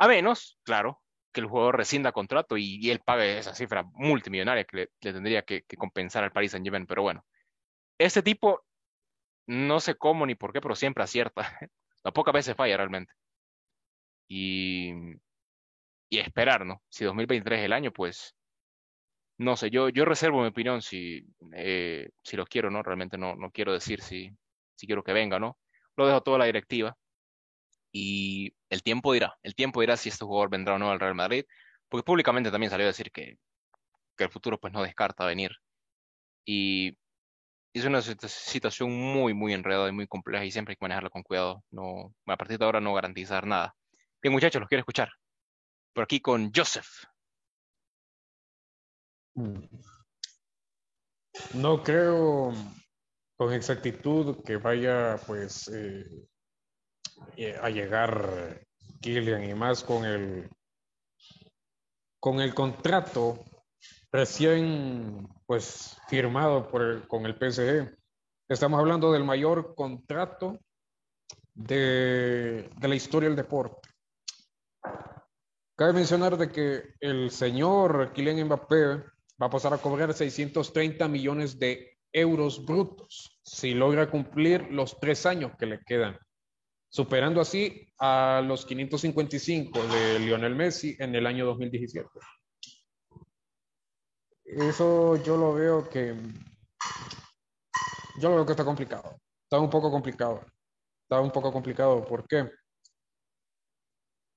[0.01, 0.99] A menos, claro,
[1.33, 5.63] que el jugador rescinda contrato y, él pague esa cifra multimillonaria que le, tendría que,
[5.77, 6.87] compensar al Paris Saint-Germain.
[6.87, 7.25] Pero bueno,
[7.99, 8.65] este tipo
[9.47, 11.43] no sé cómo ni por qué, pero siempre acierta.
[12.05, 13.13] A pocas veces falla realmente.
[14.29, 14.93] Y,
[16.09, 16.83] y esperar, ¿no?
[16.89, 18.35] Si 2023 es el año, pues
[19.39, 22.83] no sé, yo, yo reservo mi opinión si, eh, si lo quiero, ¿no?
[22.83, 24.31] Realmente no, no quiero decir si,
[24.77, 25.59] si quiero que venga, ¿no?
[25.97, 26.97] Lo dejo toda la directiva
[27.93, 31.15] y el tiempo dirá, el tiempo dirá si este jugador vendrá o no al Real
[31.15, 31.45] Madrid,
[31.89, 33.39] porque públicamente también salió a decir que,
[34.17, 35.51] que el futuro pues no descarta venir.
[36.45, 36.97] Y
[37.73, 41.23] es una situación muy, muy enredada y muy compleja y siempre hay que manejarla con
[41.23, 41.65] cuidado.
[41.71, 43.75] No, a partir de ahora no garantizar nada.
[44.23, 45.11] Bien, muchachos, los quiero escuchar.
[45.93, 46.89] Por aquí con Joseph.
[51.55, 52.53] No creo
[53.37, 56.05] con exactitud que vaya pues eh,
[57.61, 58.61] a llegar
[59.01, 60.51] Kylian y más con el,
[62.19, 63.45] con el contrato
[64.13, 67.97] recién pues firmado por con el PSG.
[68.49, 70.59] Estamos hablando del mayor contrato
[71.55, 73.89] de, de la historia del deporte.
[75.77, 79.03] Cabe mencionar de que el señor Kylian Mbappé
[79.41, 85.25] va a pasar a cobrar 630 millones de euros brutos si logra cumplir los tres
[85.25, 86.19] años que le quedan
[86.91, 92.09] superando así a los 555 de Lionel Messi en el año 2017.
[94.45, 96.17] Eso yo lo veo que
[98.19, 99.21] yo lo veo que está complicado.
[99.45, 100.45] Está un poco complicado.
[101.05, 102.05] Está un poco complicado.
[102.05, 102.51] ¿Por qué?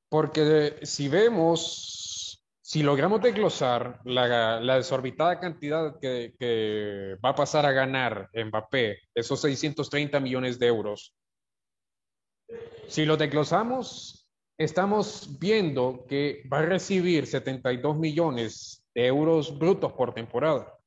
[0.10, 7.72] Porque si vemos, si logramos desglosar la, desorbitada cantidad que, que va a pasar a
[7.72, 11.16] ganar Mbappé, esos 630 millones de euros,
[12.88, 20.14] si lo desglosamos, estamos viendo que va a recibir 72 millones de euros brutos por
[20.14, 20.78] temporada,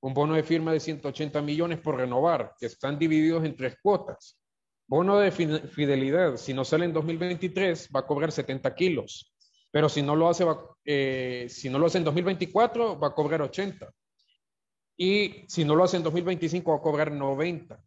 [0.00, 4.38] un bono de firma de 180 millones por renovar, que están divididos en tres cuotas.
[4.86, 9.34] Bono de fidelidad, si no sale en 2023, va a cobrar 70 kilos,
[9.70, 10.46] pero si no lo hace,
[10.84, 13.90] eh, si no lo hace en 2024, va a cobrar 80.
[14.96, 17.78] Y si no lo hace en 2025, va a cobrar 90,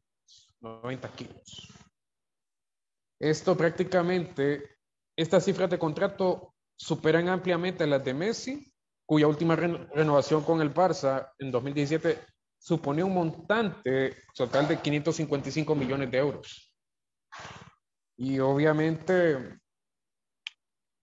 [0.62, 1.81] 90 kilos.
[3.22, 4.78] Esto prácticamente,
[5.16, 8.74] estas cifras de contrato superan ampliamente las de Messi,
[9.06, 12.18] cuya última renovación con el Barça en 2017
[12.58, 16.74] supone un montante total de 555 millones de euros.
[18.18, 19.60] Y obviamente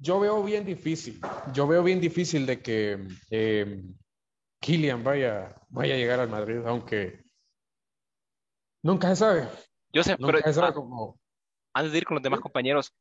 [0.00, 1.20] yo veo bien difícil,
[1.52, 3.80] yo veo bien difícil de que eh,
[4.60, 7.22] Kylian vaya, vaya a llegar al Madrid, aunque
[8.82, 9.48] nunca se sabe.
[9.92, 11.14] Yo sé, nunca pero, se sabe ah,
[11.78, 12.92] antes de ir con los demás compañeros,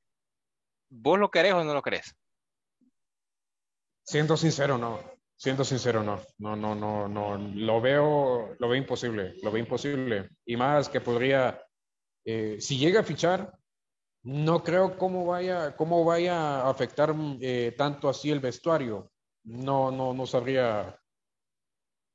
[0.90, 2.16] ¿vos lo querés o no lo querés?
[4.04, 5.00] Siendo sincero, no.
[5.36, 6.22] Siendo sincero, no.
[6.38, 7.38] No, no, no, no.
[7.38, 9.34] Lo veo, lo veo imposible.
[9.42, 10.30] Lo veo imposible.
[10.46, 11.60] Y más que podría,
[12.24, 13.58] eh, si llega a fichar,
[14.24, 19.12] no creo cómo vaya, cómo vaya a afectar eh, tanto así el vestuario.
[19.44, 21.00] No, no, no sabría,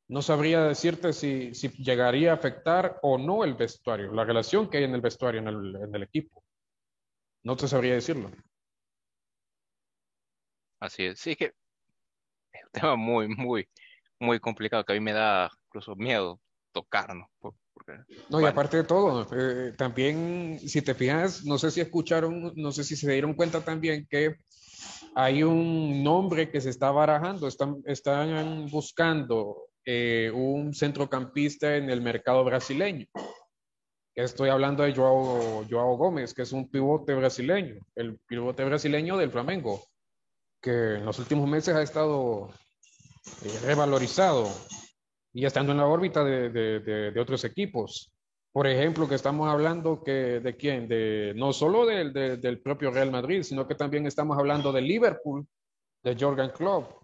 [0.08, 4.78] no sabría decirte si, si, llegaría a afectar o no el vestuario, la relación que
[4.78, 6.41] hay en el vestuario, en el, en el equipo.
[7.44, 8.30] No te sabría decirlo.
[10.80, 11.20] Así es.
[11.20, 11.46] Sí, que
[12.52, 13.68] es un tema muy, muy,
[14.18, 16.40] muy complicado que a mí me da incluso miedo
[16.72, 17.28] tocar, ¿no?
[18.30, 22.72] no, y aparte de todo, eh, también, si te fijas, no sé si escucharon, no
[22.72, 24.36] sé si se dieron cuenta también que
[25.14, 32.00] hay un nombre que se está barajando, están, están buscando eh, un centrocampista en el
[32.00, 33.06] mercado brasileño.
[34.14, 39.30] Estoy hablando de Joao, Joao Gómez, que es un pivote brasileño, el pivote brasileño del
[39.30, 39.82] Flamengo,
[40.60, 42.50] que en los últimos meses ha estado
[43.42, 44.50] eh, revalorizado
[45.32, 48.12] y estando en la órbita de, de, otros equipos.
[48.52, 53.42] Por ejemplo, que estamos hablando de quién, de no solo del, del propio Real Madrid,
[53.42, 55.46] sino que también estamos hablando de Liverpool,
[56.02, 57.02] de Jorgen Klopp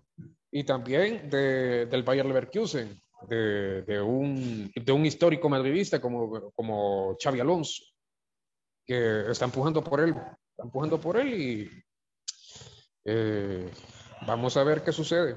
[0.50, 7.82] y también del Bayer Leverkusen, de, un, de un histórico madridista como, como Xavi Alonso,
[8.86, 11.70] que está empujando por él, está empujando por él y
[13.04, 13.70] eh,
[14.26, 15.36] vamos a ver qué sucede.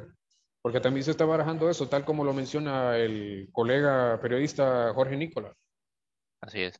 [0.62, 5.56] Porque también se está barajando eso, tal como lo menciona el colega periodista Jorge Nicolás.
[6.40, 6.80] Así es.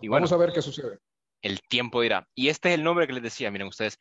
[0.00, 0.98] y vamos a ver qué sucede.
[1.42, 2.26] El tiempo dirá.
[2.34, 3.98] Y este es el nombre que les decía, miren ustedes.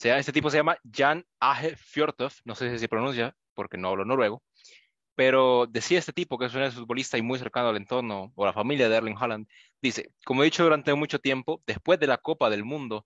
[0.00, 4.04] Este tipo se llama Jan Aje Fjordov, no sé si se pronuncia porque no hablo
[4.04, 4.42] noruego,
[5.18, 8.52] pero decía este tipo, que es un futbolista y muy cercano al entorno o la
[8.52, 9.48] familia de Erling Haaland,
[9.82, 13.04] dice, como he dicho durante mucho tiempo, después de la Copa del Mundo,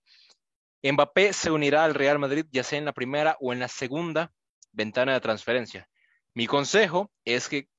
[0.82, 4.30] Mbappé se unirá al Real Madrid ya sea en la primera o en la segunda
[4.72, 5.88] ventana de transferencia.
[6.34, 7.70] Mi consejo es que,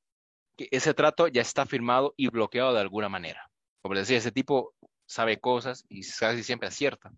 [0.57, 3.51] ese trato ya está firmado y bloqueado de alguna manera.
[3.83, 4.73] Como decía, ese tipo
[5.05, 7.13] sabe cosas y casi siempre acierta.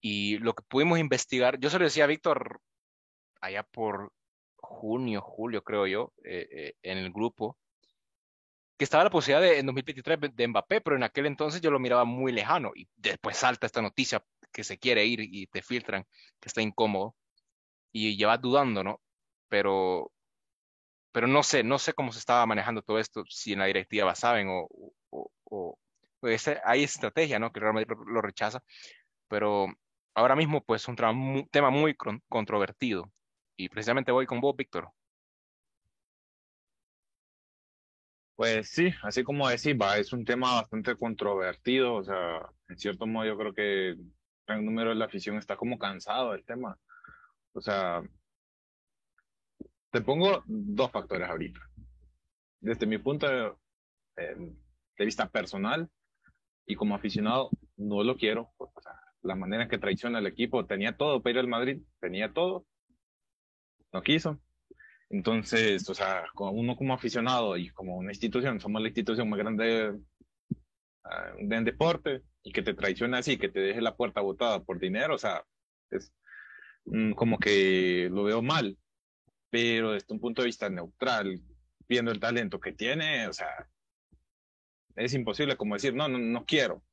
[0.00, 2.60] Y lo que pudimos investigar, yo se lo decía a Víctor
[3.40, 4.12] allá por
[4.70, 7.58] junio, julio, creo yo, eh, eh, en el grupo,
[8.78, 11.78] que estaba la posibilidad de en 2023 de Mbappé, pero en aquel entonces yo lo
[11.78, 16.04] miraba muy lejano y después salta esta noticia que se quiere ir y te filtran,
[16.40, 17.14] que está incómodo
[17.92, 19.00] y llevas dudando, ¿no?
[19.48, 20.12] Pero,
[21.12, 24.14] pero no sé, no sé cómo se estaba manejando todo esto, si en la directiva
[24.14, 24.68] saben o,
[25.10, 25.78] o, o
[26.20, 27.52] pues hay estrategia, ¿no?
[27.52, 28.62] Que realmente lo rechaza,
[29.28, 29.66] pero
[30.14, 30.96] ahora mismo pues es un
[31.50, 31.96] tema muy
[32.28, 33.10] controvertido
[33.64, 34.90] y precisamente voy con vos, Víctor.
[38.36, 43.06] Pues sí, así como decís, va, es un tema bastante controvertido, o sea, en cierto
[43.06, 44.12] modo yo creo que el
[44.46, 46.78] gran número de la afición está como cansado del tema.
[47.52, 48.02] O sea,
[49.90, 51.60] te pongo dos factores ahorita.
[52.60, 53.52] Desde mi punto de,
[54.16, 54.36] eh,
[54.98, 55.90] vista personal
[56.66, 58.52] y como aficionado, no lo quiero.
[58.56, 58.92] O sea,
[59.22, 62.66] la manera en que traiciona el equipo, tenía todo para ir al Madrid, tenía todo,
[63.92, 64.40] no quiso.
[65.10, 69.90] Entonces, o sea, uno como aficionado y como una institución, somos la institución más grande
[69.90, 70.56] uh,
[71.40, 75.16] de deporte y que te traiciona así, que te deje la puerta botada por dinero,
[75.16, 75.44] o sea,
[75.90, 76.12] es
[76.84, 78.78] mm, como que lo veo mal,
[79.50, 81.40] pero desde un punto de vista neutral,
[81.88, 83.68] viendo el talento que tiene, o sea,
[84.94, 86.84] es imposible como decir, no, no, no quiero.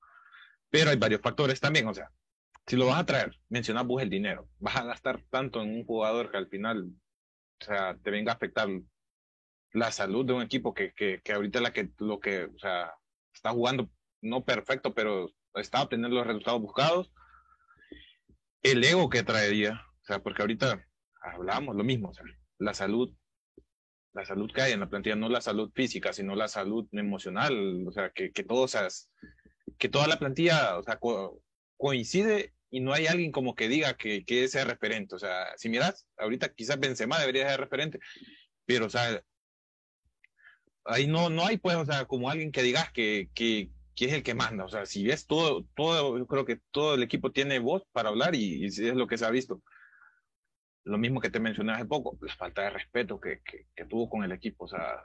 [0.70, 2.12] Pero hay varios factores también, o sea,
[2.68, 5.86] si lo vas a traer, mencionas vos el dinero, vas a gastar tanto en un
[5.86, 6.92] jugador que al final,
[7.62, 8.68] o sea, te venga a afectar
[9.72, 12.94] la salud de un equipo que, que, que ahorita la que, lo que, o sea,
[13.34, 13.90] está jugando
[14.22, 17.12] no perfecto, pero está obteniendo los resultados buscados.
[18.62, 20.86] El ego que traería, o sea, porque ahorita
[21.22, 22.26] hablamos lo mismo, o sea,
[22.58, 23.14] la salud,
[24.14, 27.86] la salud que hay en la plantilla, no la salud física, sino la salud emocional,
[27.88, 28.88] o sea, que, que todo, o sea,
[29.78, 31.00] que toda la plantilla, o sea,
[31.78, 35.16] coincide y no hay alguien como que diga que, que es referente.
[35.16, 38.00] O sea, si miras, ahorita quizás Benzema debería ser referente,
[38.66, 39.22] pero, o sea,
[40.86, 44.14] ahí no, no hay, pues, o sea, como alguien que digas que, que, que es
[44.14, 44.66] el que manda.
[44.66, 48.10] O sea, si ves todo, todo, yo creo que todo el equipo tiene voz para
[48.10, 49.62] hablar y, es lo que se ha visto.
[50.84, 54.10] Lo mismo que te mencioné hace poco, la falta de respeto que, que, que tuvo
[54.10, 54.66] con el equipo.
[54.66, 55.04] O sea,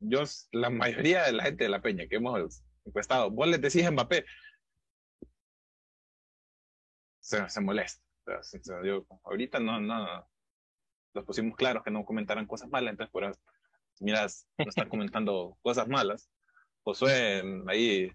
[0.00, 3.86] yo, la mayoría de la gente de la Peña que hemos encuestado, vos les decís
[3.86, 4.24] a Mbappé,
[7.32, 8.02] se, se molesta.
[8.84, 10.28] yo, ahorita no, no,
[11.14, 13.24] los pusimos claros que no comentaran cosas malas, entonces por
[14.00, 16.30] no están comentando cosas malas.
[16.84, 18.12] Josué, ahí,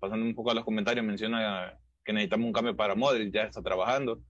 [0.00, 3.62] pasando un poco a los comentarios, menciona que necesitamos un cambio para Modric, ya está
[3.62, 4.22] trabajando.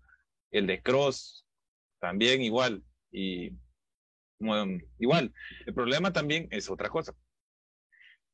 [0.51, 1.47] El de Cross,
[1.99, 2.83] también igual.
[3.11, 3.53] Y
[4.99, 5.33] igual,
[5.66, 7.14] el problema también es otra cosa.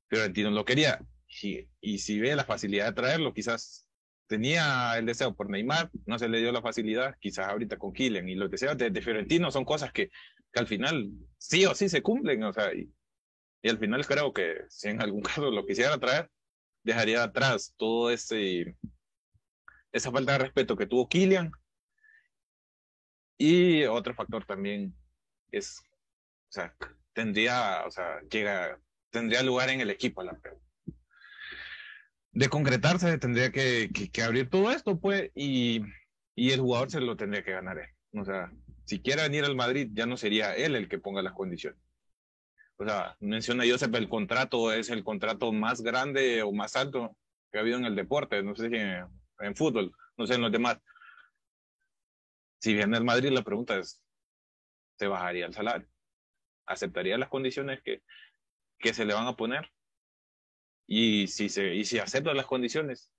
[0.09, 1.01] Fiorentino lo quería.
[1.43, 3.88] Y, y si ve la facilidad de traerlo, quizás
[4.29, 8.29] tenía el deseo por Neymar, no se le dio la facilidad, quizás ahorita con Kylian.
[8.29, 10.11] Y los deseos de, de Fiorentino son cosas que,
[10.55, 12.45] al final sí o sí se cumplen.
[12.45, 12.93] O sea, y,
[13.63, 16.31] y, al final creo que si en algún caso lo quisiera traer,
[16.85, 18.77] dejaría atrás todo ese
[19.91, 21.51] esa falta de respeto que tuvo Kylian.
[23.39, 24.95] Y otro factor también
[25.51, 25.81] es,
[26.49, 26.75] o sea,
[27.13, 30.68] tendría, o sea, llega, tendría lugar en el equipo la pregunta
[32.33, 33.91] de concretarse tendría que,
[34.25, 35.83] abrir todo esto, pues, y,
[36.37, 37.79] el jugador se lo tendría que ganar.
[38.13, 38.51] O sea,
[38.85, 41.81] si quiere venir al Madrid, ya no sería él el que ponga las condiciones.
[42.77, 47.17] O sea, menciona Josep, el contrato es el contrato más grande o más alto
[47.51, 49.05] que ha habido en el deporte, no sé si en,
[49.41, 50.79] en fútbol, no sé en los demás.
[52.61, 54.01] Si viene al Madrid, la pregunta es,
[54.97, 55.89] ¿se bajaría el salario?
[56.67, 59.73] ¿Aceptaría las condiciones que se le van a poner?
[60.91, 63.13] Y si, se, y si acepta las condiciones,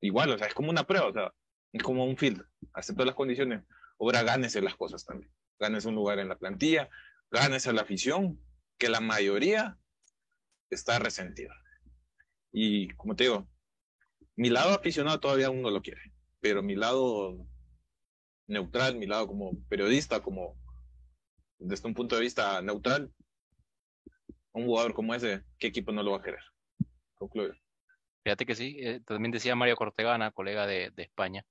[0.00, 1.32] igual, o sea, es como una prueba, o sea,
[1.72, 2.48] es como un filtro.
[2.72, 3.62] Acepta las condiciones,
[4.00, 5.30] ahora gánese las cosas también.
[5.58, 6.88] Gánese un lugar en la plantilla,
[7.30, 8.40] gánese la afición,
[8.78, 9.78] que la mayoría
[10.70, 11.54] está resentida.
[12.50, 13.46] Y como te digo,
[14.36, 17.46] mi lado aficionado todavía aún no lo quiere, pero mi lado
[18.46, 20.56] neutral, mi lado como periodista, como
[21.58, 23.12] desde un punto de vista neutral,
[24.56, 26.40] un jugador como ese, ¿qué equipo no lo va a querer?
[27.14, 27.52] Concluye.
[28.24, 31.44] Fíjate que sí, eh, también decía Mario Cortegana, colega de, España,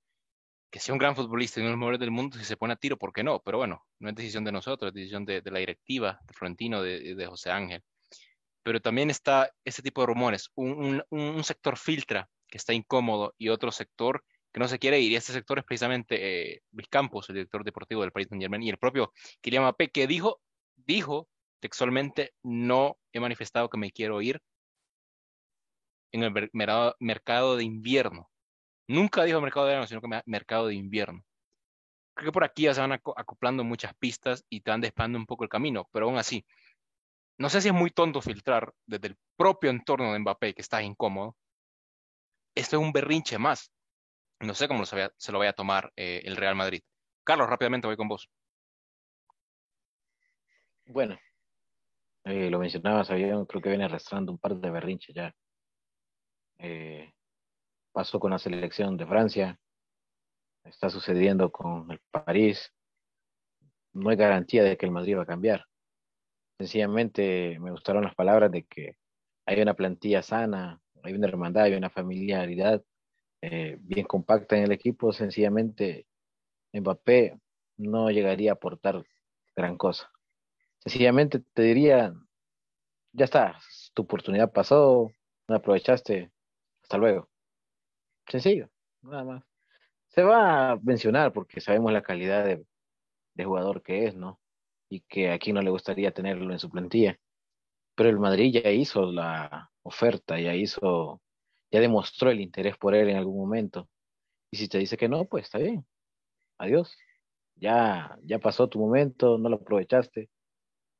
[0.70, 2.74] que sea un gran futbolista y uno de los mejores del mundo, si se pone
[2.74, 3.40] a tiro, ¿por qué no?
[3.40, 7.26] Pero bueno, no es decisión de nosotros, es decisión de, la directiva, de Florentino, de,
[7.26, 7.82] José Ángel.
[8.64, 10.50] Pero también está ese tipo de rumores.
[10.56, 11.02] Un,
[11.44, 15.12] sector filtra que está incómodo y otro sector que no se quiere ir.
[15.12, 18.70] Y este sector es precisamente eh, Luis Campos, el director deportivo del Paris Saint-Germain, y
[18.70, 20.40] el propio Kylian Mbappé, que dijo,
[20.74, 21.28] dijo
[21.60, 24.40] textualmente no he manifestado que me quiero ir
[26.12, 26.50] en el
[27.00, 28.30] mercado de invierno.
[28.88, 31.24] Nunca dijo mercado de verano, sino que mercado de invierno.
[32.14, 35.26] Creo que por aquí ya se van acoplando muchas pistas y te van despando un
[35.26, 36.46] poco el camino, pero aún así,
[37.38, 40.82] no sé si es muy tonto filtrar desde el propio entorno de Mbappé, que está
[40.82, 41.36] incómodo.
[42.54, 43.70] Esto es un berrinche más.
[44.40, 46.80] No sé cómo se, lo vaya a tomar eh, el Real Madrid.
[47.24, 48.30] Carlos, rápidamente voy con vos.
[50.86, 51.18] Bueno,
[52.26, 55.32] eh, lo mencionabas, creo que viene arrastrando un par de berrinches ya.
[56.58, 57.12] Eh,
[57.92, 59.60] pasó con la selección de Francia,
[60.64, 62.72] está sucediendo con el París.
[63.92, 65.66] No hay garantía de que el Madrid va a cambiar.
[66.58, 68.96] Sencillamente me gustaron las palabras de que
[69.46, 72.82] hay una plantilla sana, hay una hermandad, hay una familiaridad
[73.40, 75.12] eh, bien compacta en el equipo.
[75.12, 76.08] Sencillamente
[76.72, 77.38] Mbappé
[77.76, 79.04] no llegaría a aportar
[79.54, 80.10] gran cosa.
[80.86, 82.14] Sencillamente te diría,
[83.10, 83.58] ya está,
[83.92, 85.10] tu oportunidad pasó,
[85.48, 86.30] no aprovechaste,
[86.80, 87.28] hasta luego.
[88.28, 88.70] Sencillo,
[89.02, 89.44] nada más.
[90.06, 92.64] Se va a mencionar porque sabemos la calidad de,
[93.34, 94.40] de jugador que es, ¿no?
[94.88, 97.18] Y que aquí no le gustaría tenerlo en su plantilla.
[97.96, 101.20] Pero el Madrid ya hizo la oferta, ya hizo,
[101.72, 103.88] ya demostró el interés por él en algún momento.
[104.52, 105.84] Y si te dice que no, pues está bien.
[106.58, 106.96] Adiós.
[107.56, 110.30] Ya, ya pasó tu momento, no lo aprovechaste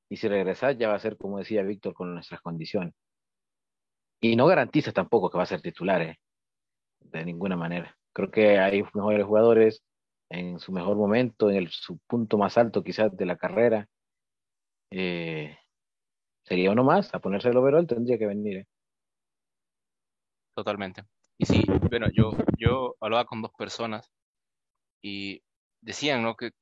[0.08, 2.94] y si regresas ya va a ser, como decía Víctor, con nuestras condiciones.
[4.20, 6.18] Y no garantiza tampoco que va a ser titular, ¿eh?
[7.00, 7.96] de ninguna manera.
[8.12, 9.82] Creo que hay mejores jugadores
[10.30, 13.88] en su mejor momento, en el, su punto más alto quizás de la carrera.
[14.90, 15.56] Eh,
[16.44, 18.58] sería uno más, a ponerse el overall tendría que venir.
[18.58, 18.66] ¿eh?
[20.54, 21.02] Totalmente.
[21.38, 24.10] Y sí, bueno, yo, yo hablaba con dos personas
[25.02, 25.42] y
[25.82, 26.34] decían, ¿no?
[26.34, 26.52] Que,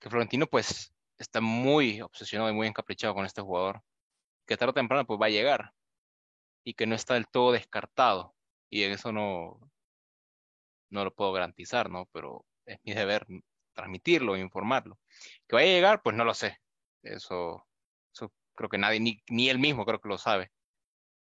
[0.00, 0.91] que Florentino, pues,
[1.22, 3.82] está muy obsesionado y muy encaprichado con este jugador,
[4.46, 5.72] que tarde o temprano pues va a llegar
[6.64, 8.34] y que no está del todo descartado.
[8.70, 9.60] Y en eso no,
[10.90, 12.06] no lo puedo garantizar, ¿no?
[12.12, 13.26] Pero es mi deber
[13.74, 14.98] transmitirlo, informarlo.
[15.48, 16.58] Que vaya a llegar, pues no lo sé.
[17.02, 17.66] Eso,
[18.14, 20.52] eso creo que nadie, ni, ni él mismo creo que lo sabe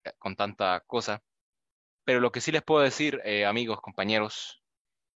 [0.03, 1.23] eh, con tanta cosa.
[2.05, 4.63] Pero lo que sí les puedo decir, eh, amigos, compañeros,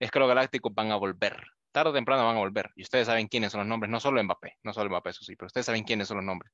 [0.00, 2.70] es que los galácticos van a volver tarde o temprano van a volver.
[2.76, 5.36] Y ustedes saben quiénes son los nombres, no solo Mbappé, no solo Mbappé, eso sí,
[5.36, 6.52] pero ustedes saben quiénes son los nombres.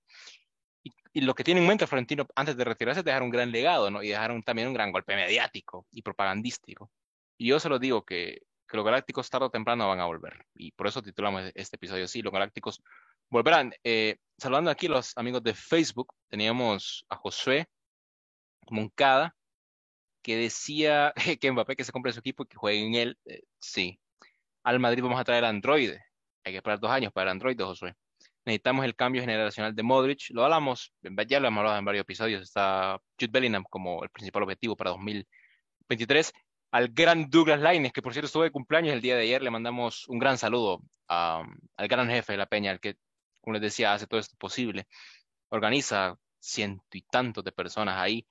[1.13, 3.91] Y, lo que tiene en mente Florentino antes de retirarse es dejar un gran legado,
[3.91, 4.03] ¿no?
[4.03, 6.91] Y dejar también un gran golpe mediático y propagandístico.
[7.39, 10.45] Y yo se lo digo que, que los galácticos tarde o temprano van a volver.
[10.55, 12.83] Y por eso titulamos este episodio así, los galácticos
[13.31, 13.73] volverán.
[13.85, 17.69] Eh, saludando aquí los amigos de Facebook, teníamos a Josué
[18.71, 19.35] Moncada,
[20.23, 23.19] que decía que Mbappé que se compre su equipo y que juegue en él.
[23.27, 24.01] Eh, sí.
[24.65, 25.93] Al Madrid vamos a traer Android.
[26.45, 27.95] Hay que esperar dos años para Android, Josué.
[28.45, 30.31] Necesitamos el cambio generacional de Modric.
[30.31, 30.93] Lo hablamos,
[31.29, 32.43] ya lo hemos hablado en varios episodios.
[32.43, 36.33] Está Jude Bellingham como el principal objetivo para 2023.
[36.73, 39.51] Al gran Douglas Laines, que por cierto estuvo de cumpleaños el día de ayer, le
[39.51, 42.97] mandamos un gran saludo al gran jefe de la Peña, el que,
[43.41, 44.87] como les decía, hace todo esto posible.
[45.51, 48.27] Organiza ciento y tantos de personas ahí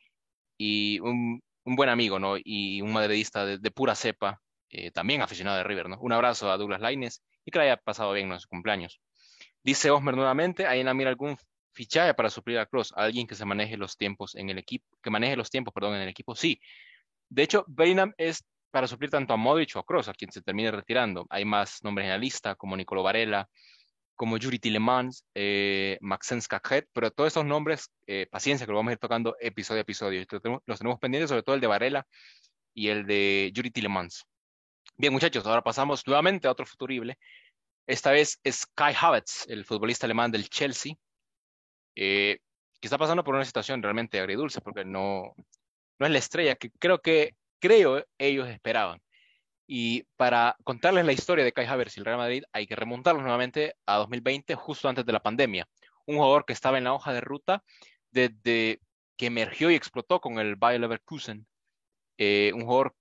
[0.57, 2.35] y un, buen amigo, ¿no?
[2.37, 4.41] Y un madridista de, pura cepa,
[4.73, 5.99] eh, también aficionado de River, ¿no?
[5.99, 8.99] Un abrazo a Douglas Laines y que le haya pasado bien en su cumpleaños.
[9.63, 11.37] Dice Osmer nuevamente, ¿hay en la mira algún
[11.73, 12.91] fichaje para suplir a Cross?
[12.95, 16.01] Alguien que se maneje los tiempos en el equipo, que maneje los tiempos, perdón, en
[16.01, 16.35] el equipo.
[16.35, 16.59] Sí.
[17.29, 20.41] De hecho, Bellingham es para suplir tanto a Modric o a Cross, a quien se
[20.41, 21.27] termine retirando.
[21.29, 23.47] Hay más nombres en la lista, como Nicolo Varela,
[24.15, 28.89] como Yuri Tillemans, eh, Maxence Cachet, pero todos esos nombres, eh, paciencia, que lo vamos
[28.89, 30.25] a ir tocando episodio a episodio.
[30.65, 32.07] Los tenemos, pendientes, sobre todo el de Varela
[32.73, 34.25] y el de Yuri Tillemans.
[34.95, 37.17] Bien, muchachos, ahora pasamos nuevamente a otro futurible.
[37.87, 40.93] Esta vez es Kai Havertz, el futbolista alemán del Chelsea,
[41.95, 42.37] eh,
[42.79, 45.33] que está pasando por una situación realmente agridulce, porque no,
[45.99, 49.01] no es la estrella que creo que creo ellos esperaban.
[49.65, 53.23] Y para contarles la historia de Kai Havertz y el Real Madrid, hay que remontarlos
[53.23, 55.67] nuevamente a 2020, justo antes de la pandemia.
[56.05, 57.63] Un jugador que estaba en la hoja de ruta
[58.11, 58.79] desde
[59.17, 61.47] que emergió y explotó con el Bayer Leverkusen.
[62.17, 62.95] Eh, un jugador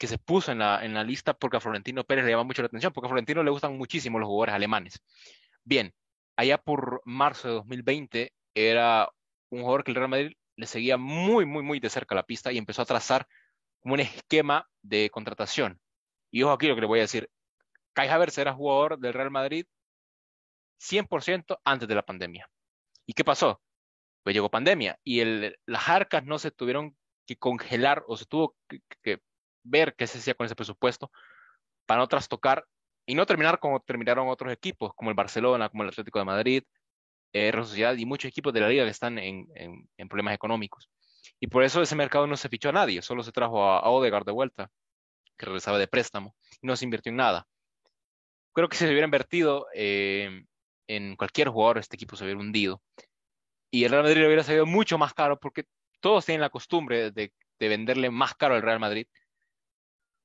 [0.00, 2.62] que se puso en la, en la lista porque a Florentino Pérez le llama mucho
[2.62, 5.02] la atención, porque a Florentino le gustan muchísimo los jugadores alemanes.
[5.62, 5.92] Bien,
[6.36, 9.10] allá por marzo de 2020 era
[9.50, 12.50] un jugador que el Real Madrid le seguía muy, muy, muy de cerca la pista
[12.50, 13.28] y empezó a trazar
[13.82, 15.78] un esquema de contratación.
[16.30, 17.28] Y ojo aquí lo que le voy a decir.
[17.92, 19.66] Kai Havertz era jugador del Real Madrid
[20.80, 22.48] 100% antes de la pandemia.
[23.04, 23.60] ¿Y qué pasó?
[24.22, 26.96] Pues llegó pandemia y el, las arcas no se tuvieron
[27.26, 28.56] que congelar o se tuvo
[29.02, 29.20] que
[29.62, 31.10] ver qué se hacía con ese presupuesto
[31.86, 32.64] para no trastocar
[33.06, 36.62] y no terminar como terminaron otros equipos, como el Barcelona, como el Atlético de Madrid,
[37.32, 40.88] eh, Real Sociedad y muchos equipos de la liga que están en, en, problemas económicos.
[41.40, 43.88] Y por eso ese mercado no se fichó a nadie, solo se trajo a, a
[43.90, 44.70] Odegaard de vuelta,
[45.36, 47.46] que regresaba de préstamo, y no se invirtió en nada.
[48.52, 50.44] Creo que si se hubiera invertido eh,
[50.88, 52.82] en cualquier jugador, este equipo se hubiera hundido.
[53.70, 55.64] Y el Real Madrid le hubiera salido mucho más caro porque
[56.00, 59.06] todos tienen la costumbre de, de venderle más caro al Real Madrid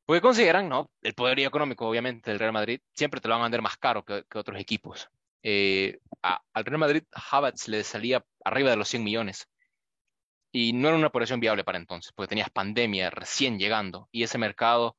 [0.06, 0.91] porque consideran, ¿no?
[1.01, 4.03] El poderío económico, obviamente, del Real Madrid siempre te lo van a vender más caro
[4.06, 5.10] que, otros equipos.
[5.41, 9.47] Eh, al Real Madrid, Havertz le salía arriba de los 100 millones.
[10.51, 14.08] Y no era una operación viable para entonces, porque tenías pandemia recién llegando.
[14.12, 14.95] Y ese mercado,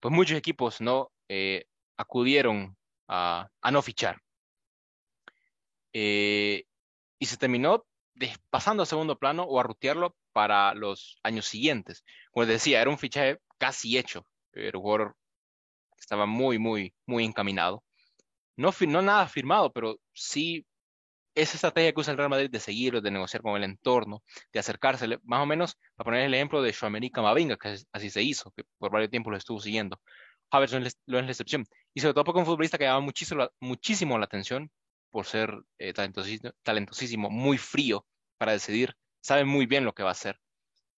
[0.00, 1.64] pues muchos equipos no eh,
[1.96, 2.76] acudieron
[3.08, 4.20] a, no fichar.
[5.92, 6.64] Eh,
[7.18, 7.86] y se terminó
[8.50, 12.04] pasando a segundo plano o a rutearlo para los años siguientes.
[12.30, 14.26] Como les decía, era un fichaje casi hecho.
[14.52, 15.16] El jugador
[15.98, 17.84] estaba muy, muy, muy encaminado.
[18.56, 20.66] No, no nada firmado, pero sí
[21.36, 24.58] esa estrategia que usa el Real Madrid de seguirlo, de negociar con el entorno, de
[24.58, 28.50] acercársele, más o menos, para poner el ejemplo de Shoamerica Mavinga, que así se hizo,
[28.52, 30.00] que por varios tiempos lo estuvo siguiendo.
[30.50, 31.66] Javier no es la excepción.
[31.92, 34.70] Y sobre todo porque un futbolista que llamaba muchísimo, muchísimo la atención
[35.10, 38.06] por ser eh, talentosísimo, talentosísimo, muy frío
[38.38, 40.38] para decidir, sabe muy bien lo que va a hacer.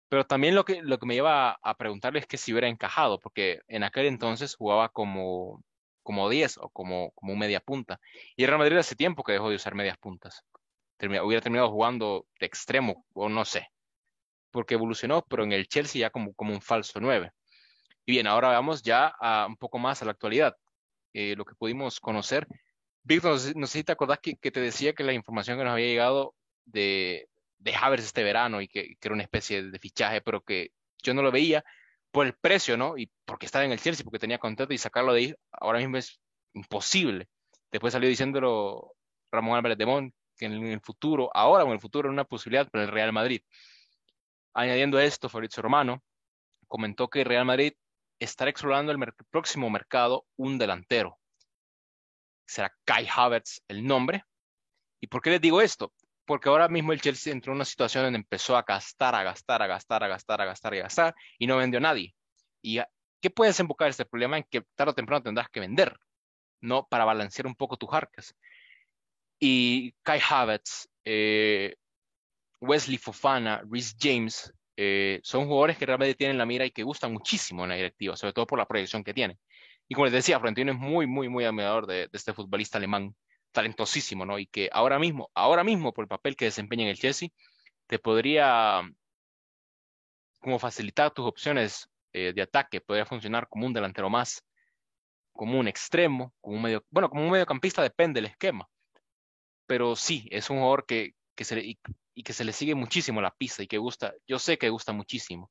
[0.08, 3.20] Pero también lo que, lo que me lleva a, preguntarle es que si hubiera encajado,
[3.20, 5.64] porque en aquel entonces jugaba como,
[6.02, 8.00] como 10 o como, como un media punta.
[8.36, 10.44] Y el Real Madrid hace tiempo que dejó de usar medias puntas.
[11.00, 13.68] hubiera terminado jugando de extremo, o no sé,
[14.52, 17.32] porque evolucionó, pero en el Chelsea ya como, como un falso 9.
[18.06, 20.56] Y bien, ahora vamos ya a, un poco más a la actualidad.
[21.12, 22.46] Eh, lo que pudimos conocer.
[23.02, 25.72] Víctor, no sé, si te acordás que, que, te decía que la información que nos
[25.72, 26.34] había llegado
[26.64, 27.28] de,
[27.58, 30.70] de Havers este verano y que, era una especie de fichaje, pero que
[31.02, 31.64] yo no lo veía
[32.10, 32.96] por el precio, ¿no?
[32.96, 35.96] Y porque estaba en el Chelsea, porque tenía contrato y sacarlo de ahí ahora mismo
[35.96, 36.20] es
[36.54, 37.28] imposible.
[37.70, 38.94] Después salió diciéndolo
[39.30, 42.24] Ramón Álvarez de Mon, que en el futuro, ahora o en el futuro, era una
[42.24, 43.42] posibilidad para el Real Madrid.
[44.54, 46.02] Añadiendo esto, Fabrizio Romano
[46.68, 47.74] comentó que el Real Madrid
[48.18, 48.98] estará explorando el
[49.30, 51.18] próximo mercado un delantero.
[52.46, 54.24] Será Kai Havertz el nombre.
[55.00, 55.92] ¿Y por qué les digo esto?
[56.26, 59.62] Porque ahora mismo el Chelsea entró en una situación donde empezó a gastar, a gastar,
[59.62, 62.14] a gastar, a gastar, a gastar y a gastar y no vendió a nadie.
[62.62, 62.80] ¿Y
[63.20, 64.36] qué puede desembocar este problema?
[64.36, 65.96] En que tarde o temprano tendrás que vender,
[66.60, 66.86] ¿no?
[66.88, 68.34] Para balancear un poco tus arcas.
[69.38, 71.76] Y Kai Havertz, eh,
[72.60, 77.12] Wesley Fofana, Rhys James, eh, son jugadores que realmente tienen la mira y que gustan
[77.12, 79.38] muchísimo en la directiva, sobre todo por la proyección que tienen.
[79.88, 83.14] Y como les decía, Florentino es muy, muy, muy admirador de este futbolista alemán
[83.56, 84.38] talentosísimo, ¿no?
[84.38, 87.30] Y que ahora mismo, ahora mismo, por el papel que desempeña en el Chelsea,
[87.86, 88.82] te podría
[90.40, 94.44] como facilitar tus opciones eh, de ataque, podría funcionar como un delantero más,
[95.32, 98.68] como un extremo, como un medio, bueno, como un mediocampista depende del esquema.
[99.66, 101.78] Pero sí, es un jugador que, que se, y,
[102.14, 104.92] y que se le sigue muchísimo la pista y que gusta, yo sé que gusta
[104.92, 105.50] muchísimo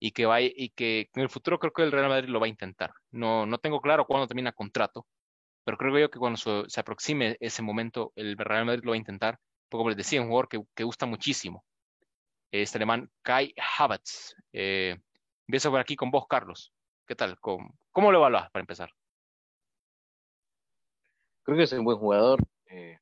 [0.00, 2.46] y que va y que en el futuro creo que el Real Madrid lo va
[2.46, 2.92] a intentar.
[3.10, 5.06] No, no tengo claro cuándo termina contrato,
[5.66, 6.38] pero creo yo que cuando
[6.68, 10.22] se, aproxime ese momento, el Real Madrid lo va a intentar, porque como les decía,
[10.22, 11.64] un jugador que, gusta muchísimo.
[12.52, 14.36] Este alemán Kai Havertz.
[14.52, 14.96] Eh,
[15.48, 16.72] empiezo por aquí con vos, Carlos.
[17.04, 17.40] ¿Qué tal?
[17.40, 18.92] ¿Cómo, cómo lo evaluas para empezar?
[21.42, 22.46] Creo que es un buen jugador.
[22.66, 23.00] Eh,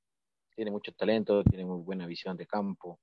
[0.56, 2.98] tiene mucho talento, tiene muy buena visión de campo.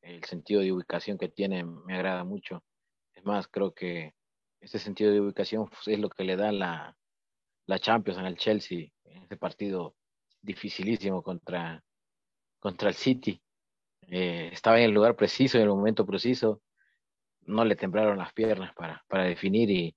[0.00, 2.64] El sentido de ubicación que tiene me agrada mucho
[3.14, 4.14] es más, creo que
[4.60, 6.96] ese sentido de ubicación es lo que le da la,
[7.66, 9.94] la Champions en el Chelsea, en ese partido
[10.42, 11.82] dificilísimo contra,
[12.58, 13.40] contra el City.
[14.08, 16.62] Eh, estaba en el lugar preciso, en el momento preciso,
[17.42, 19.96] no le temblaron las piernas para, para definir y,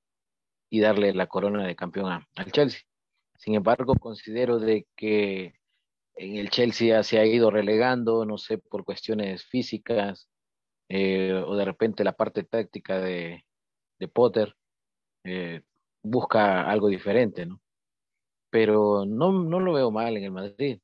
[0.70, 2.82] y darle la corona de campeón al Chelsea.
[3.38, 5.53] Sin embargo, considero de que
[6.16, 10.30] en el Chelsea se ha ido relegando, no sé, por cuestiones físicas,
[10.89, 13.45] eh, o de repente la parte táctica de,
[13.99, 14.55] de Potter
[15.24, 15.62] eh,
[16.01, 17.62] busca algo diferente, ¿no?
[18.50, 20.80] Pero no, no lo veo mal en el Madrid,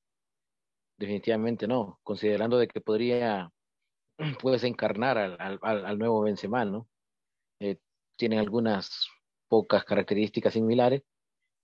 [0.97, 3.51] definitivamente no, considerando de que podría,
[4.41, 6.87] puedes encarnar al, al, al nuevo Benzema, ¿no?
[7.59, 7.77] Eh,
[8.17, 9.07] tienen algunas
[9.47, 11.03] pocas características similares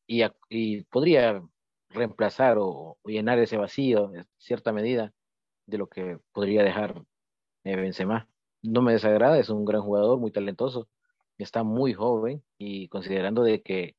[0.07, 1.43] y, y podría
[1.89, 5.13] reemplazar o, o, llenar ese vacío en cierta medida
[5.67, 7.03] de lo que podría dejar
[7.63, 8.27] eh, Benzema
[8.61, 10.87] no me desagrada, es un gran jugador, muy talentoso,
[11.37, 13.95] está muy joven y considerando de que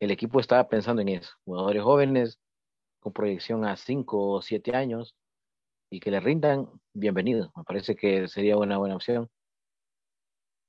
[0.00, 2.38] el equipo estaba pensando en eso, jugadores jóvenes
[3.00, 5.14] con proyección a 5 o 7 años
[5.90, 9.28] y que le rindan, bienvenido, me parece que sería una buena opción.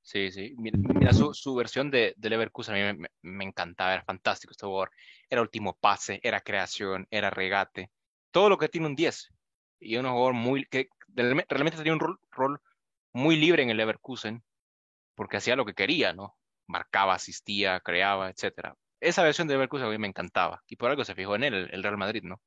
[0.01, 0.55] Sí, sí.
[0.57, 4.91] Mira, su, versión de, Leverkusen a mí me, me, encantaba, era fantástico este jugador.
[5.29, 7.91] Era último pase, era creación, era regate,
[8.31, 9.29] todo lo que tiene un 10.
[9.81, 12.61] Y un jugador muy, que realmente tenía un rol, rol
[13.13, 14.43] muy libre en el Leverkusen,
[15.15, 16.35] porque hacía lo que quería, ¿no?
[16.67, 18.75] Marcaba, asistía, creaba, etcétera.
[19.01, 21.69] Esa versión de Leverkusen a mí me encantaba, y por algo se fijó en él,
[21.71, 22.41] el, Real Madrid, ¿no?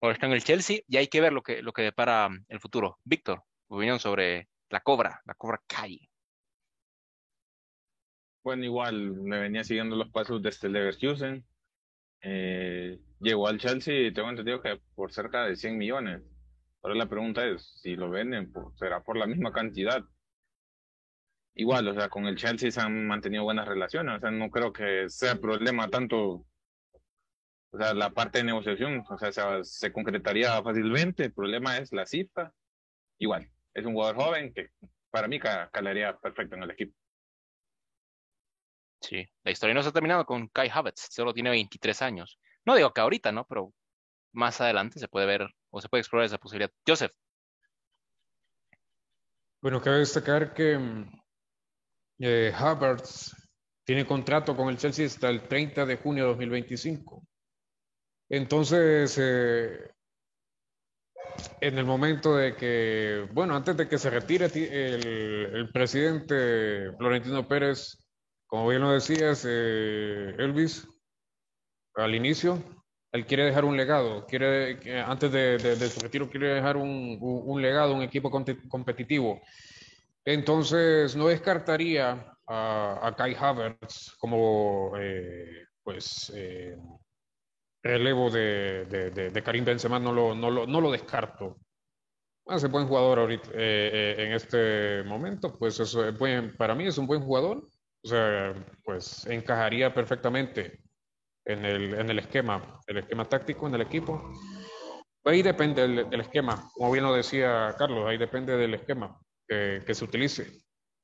[0.00, 2.44] Ahora está en el Chelsea y hay que ver lo que, lo que depara mm,
[2.48, 2.98] el futuro.
[3.04, 6.08] Víctor, opinión sobre la Cobra, la Cobra Kai.
[8.44, 11.44] Bueno, igual me venía siguiendo los pasos desde el Leverkusen.
[12.20, 16.22] Eh, llegó al Chelsea y tengo entendido que por cerca de 100 millones.
[16.82, 20.04] Ahora la pregunta es, si lo venden, será por la misma cantidad.
[21.58, 24.72] Igual, o sea, con el Chelsea se han mantenido buenas relaciones, o sea, no creo
[24.72, 26.46] que sea problema tanto,
[27.72, 31.92] o sea, la parte de negociación, o sea, se, se concretaría fácilmente, el problema es
[31.92, 32.54] la cifra.
[33.18, 34.70] Igual, es un jugador joven que
[35.10, 36.96] para mí calaría perfecto en el equipo.
[39.00, 42.38] Sí, la historia no se ha terminado con Kai Havertz, solo tiene 23 años.
[42.64, 43.44] No digo que ahorita, ¿no?
[43.48, 43.74] Pero
[44.32, 46.70] más adelante se puede ver o se puede explorar esa posibilidad.
[46.86, 47.12] Joseph.
[49.60, 50.78] Bueno, cabe destacar que
[52.18, 52.52] eh,
[53.84, 57.22] tiene contrato con el Chelsea hasta el 30 de junio de 2025.
[58.28, 59.90] Entonces, eh,
[61.60, 67.96] en el momento de que, bueno, antes de que se retire el, presidente Florentino Pérez,
[68.46, 70.86] como bien lo decías, eh, Elvis,
[71.94, 72.62] al inicio,
[73.12, 77.94] él quiere dejar un legado, quiere, antes de, su retiro, quiere dejar un, un legado,
[77.94, 79.40] un equipo competitivo.
[80.24, 86.76] Entonces, no descartaría a, a Kai Havertz como, eh, pues, eh,
[87.82, 91.56] relevo de, de, de, Karim Benzema, no lo, no lo, no lo descarto.
[92.46, 96.86] Es un buen jugador ahorita, eh, en este momento, pues eso es buen, para mí
[96.86, 97.58] es un buen jugador,
[98.02, 98.54] o sea,
[98.84, 100.80] pues encajaría perfectamente
[101.44, 104.32] en el, en el esquema, el esquema táctico en el equipo.
[105.24, 109.82] Ahí depende del, del esquema, como bien lo decía Carlos, ahí depende del esquema que,
[109.86, 110.46] que, se utilice.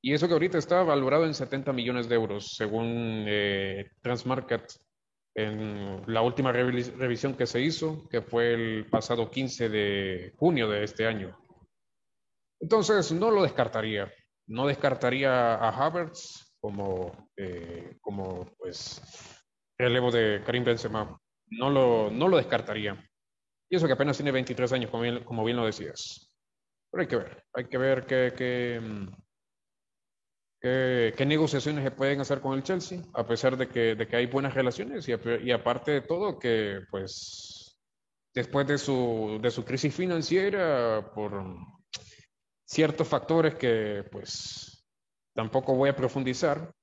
[0.01, 4.71] Y eso que ahorita está valorado en 70 millones de euros, según eh, Transmarket,
[5.35, 10.83] en la última revisión que se hizo, que fue el pasado 15 de junio de
[10.83, 11.37] este año.
[12.61, 14.11] Entonces, no lo descartaría.
[14.47, 19.01] No descartaría a Havertz como, eh, como pues,
[19.77, 21.19] relevo de Karim Benzema.
[21.47, 22.97] No lo, no lo descartaría.
[23.69, 26.31] Y eso que apenas tiene 23 años, como bien, como bien lo decías.
[26.97, 28.81] Hay que ver, hay que ver qué, qué,
[30.61, 34.15] qué, qué, negociaciones se pueden hacer con el Chelsea, a pesar de que, de que
[34.15, 37.77] hay buenas relaciones y, aparte de todo que, pues,
[38.33, 41.57] después de su, de su crisis financiera, por
[42.65, 44.85] ciertos factores que, pues,
[45.33, 46.73] tampoco voy a profundizar.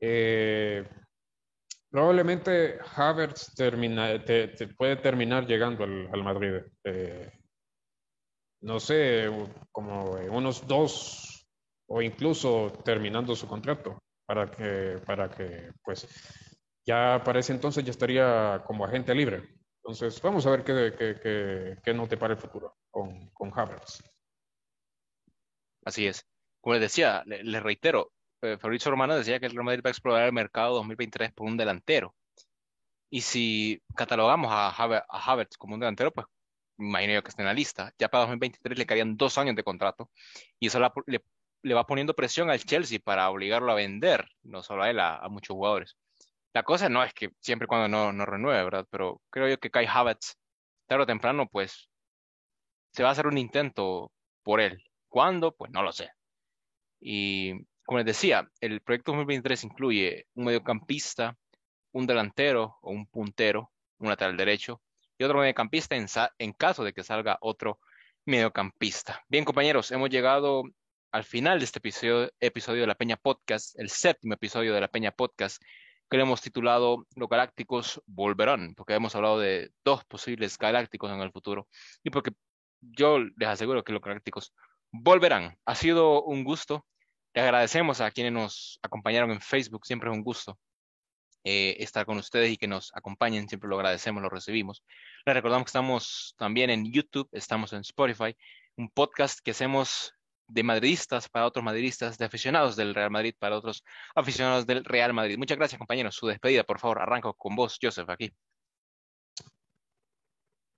[0.00, 0.88] Eh,
[1.90, 6.62] probablemente Havertz termina, te, puede terminar llegando al, Madrid.
[6.84, 7.30] Eh,
[8.62, 9.28] no sé,
[9.70, 11.46] como unos dos
[11.86, 16.08] o incluso terminando su contrato para que, para que, pues,
[16.86, 19.42] ya para ese entonces ya estaría como agente libre.
[19.76, 24.02] Entonces, vamos a ver qué, qué, qué, nos depara el futuro con, con Havertz.
[25.84, 26.24] Así es.
[26.60, 29.92] Como les decía, les reitero, eh, Fabrizio Romano decía que el Real Madrid va a
[29.92, 32.14] explorar el mercado 2023 por un delantero.
[33.10, 36.26] Y si catalogamos a, Havertz como un delantero, pues
[36.82, 37.92] imagino yo que está en la lista.
[37.98, 40.10] Ya para 2023 le quedarían dos años de contrato
[40.58, 41.20] y eso le,
[41.62, 45.26] le, va poniendo presión al Chelsea para obligarlo a vender, no solo a él, a,
[45.28, 45.96] muchos jugadores.
[46.52, 48.86] La cosa no es que siempre y cuando no, no renueve, ¿verdad?
[48.90, 50.36] Pero creo yo que Kai Havertz,
[50.86, 51.88] tarde o temprano, pues
[52.92, 54.12] se va a hacer un intento
[54.42, 54.82] por él.
[55.08, 55.54] ¿Cuándo?
[55.54, 56.10] Pues no lo sé.
[57.00, 61.36] Y como les decía, el proyecto 2023 incluye un mediocampista,
[61.92, 64.80] un delantero o un puntero, un lateral derecho
[65.22, 67.78] y otro mediocampista en, caso de que salga otro
[68.24, 69.22] mediocampista.
[69.28, 70.64] Bien, compañeros, hemos llegado
[71.12, 74.88] al final de este episodio, episodio de la Peña Podcast, el séptimo episodio de la
[74.88, 75.62] Peña Podcast,
[76.10, 81.20] que le hemos titulado Los Galácticos Volverán, porque hemos hablado de dos posibles galácticos en
[81.20, 81.68] el futuro
[82.02, 82.32] y porque
[82.80, 84.52] yo les aseguro que los galácticos
[84.90, 85.56] volverán.
[85.66, 86.84] Ha sido un gusto.
[87.32, 90.58] Le agradecemos a quienes nos acompañaron en Facebook, siempre es un gusto
[91.44, 94.84] eh, estar con ustedes y que nos acompañen, siempre lo agradecemos, lo recibimos.
[95.26, 98.36] Les recordamos que estamos también en YouTube, estamos en Spotify,
[98.76, 100.14] un podcast que hacemos
[100.48, 103.84] de madridistas para otros madridistas, de aficionados del Real Madrid para otros
[104.14, 105.38] aficionados del Real Madrid.
[105.38, 106.14] Muchas gracias, compañeros.
[106.14, 108.32] Su despedida, por favor, arranco con vos, Joseph, aquí.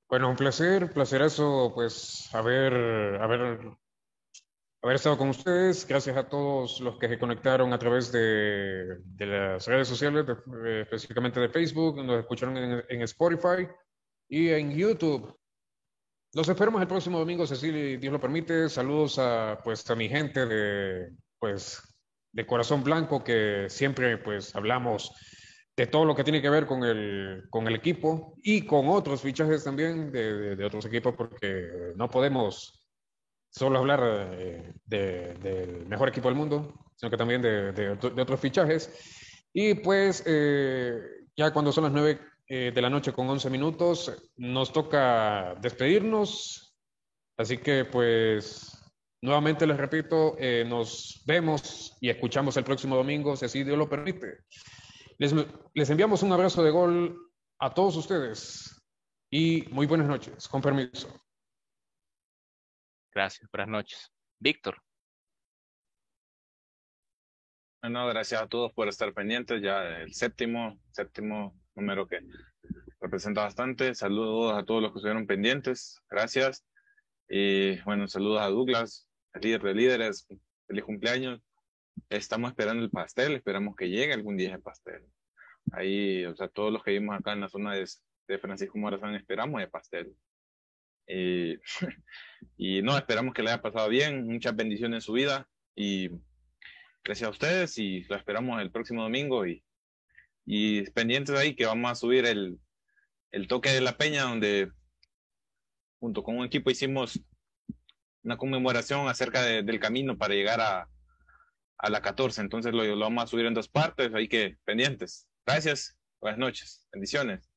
[0.09, 2.73] Bueno, un placer, placer eso, pues haber,
[3.21, 3.77] haber
[4.85, 5.87] haber estado con ustedes.
[5.87, 11.41] Gracias a todos los que se conectaron a través de, las redes sociales, eh, específicamente
[11.41, 13.67] de Facebook, nos escucharon en, Spotify
[14.29, 15.35] y en YouTube.
[16.35, 18.69] Los esperamos el próximo domingo, si Dios lo permite.
[18.69, 21.81] Saludos a, pues, a mi gente de, pues,
[22.33, 25.13] de Corazón Blanco, que siempre pues, hablamos
[25.75, 29.23] de todo lo que tiene que ver con el, con el equipo y con otros
[29.23, 32.84] fichajes también de, de otros equipos, porque no podemos
[33.55, 34.01] solo hablar
[34.33, 38.91] eh, del mejor equipo del mundo, sino que también de, otros fichajes.
[39.53, 41.01] Y pues eh,
[41.37, 46.75] ya cuando son las 9 eh, de la noche con 11 minutos, nos toca despedirnos.
[47.37, 48.73] Así que pues
[49.23, 50.37] nuevamente les repito,
[50.67, 54.39] nos vemos y escuchamos el próximo domingo, si así Dios lo permite.
[55.19, 55.33] Les,
[55.73, 57.17] les enviamos un abrazo de gol
[57.59, 58.83] a todos ustedes
[59.31, 60.47] y muy buenas noches.
[60.49, 61.24] Con permiso.
[63.15, 64.13] Gracias, buenas noches.
[64.41, 64.83] Víctor.
[67.81, 69.63] Bueno, gracias a todos por estar pendientes.
[69.63, 72.19] Ya el séptimo, séptimo número que
[73.01, 73.95] representa bastante.
[73.95, 76.01] Saludos a todos los que estuvieron pendientes.
[76.11, 76.67] Gracias.
[77.29, 79.09] Y bueno, saludos a Douglas,
[79.41, 80.27] líder de líderes.
[80.67, 81.41] Feliz cumpleaños.
[82.09, 83.37] Estamos esperando el pastel.
[83.37, 85.07] Esperamos que llegue algún día el pastel.
[85.71, 87.89] Ahí, o sea, todos los que vimos acá en la zona de,
[88.27, 90.17] de Francisco Morazán esperamos el pastel.
[91.07, 91.59] Eh,
[92.57, 96.11] y no, esperamos que le haya pasado bien, muchas bendiciones en su vida y
[97.03, 99.63] gracias a ustedes y lo esperamos el próximo domingo y,
[100.47, 102.59] y pendientes ahí que vamos a subir el,
[103.31, 104.71] el toque de la peña donde
[106.01, 107.21] junto con un equipo hicimos
[108.23, 110.89] una conmemoración acerca del camino para llegar a,
[111.79, 112.41] a la 14.
[112.41, 115.29] Entonces lo, lo, vamos a subir en dos partes, ahí que pendientes.
[115.47, 117.51] Gracias, buenas noches, bendiciones.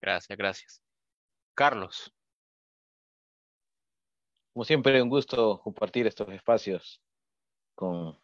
[0.00, 0.82] Gracias, gracias.
[1.54, 2.14] Carlos.
[4.60, 7.00] Como siempre, un gusto compartir estos espacios
[7.74, 8.18] con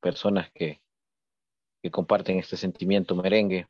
[0.00, 0.80] personas que,
[1.92, 3.68] comparten este sentimiento merengue.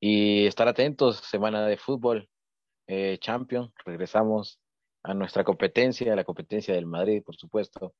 [0.00, 2.30] Y estar atentos, semana de fútbol,
[2.86, 4.60] eh, Champion, regresamos
[5.02, 7.92] a nuestra competencia, a la competencia del Madrid, por supuesto,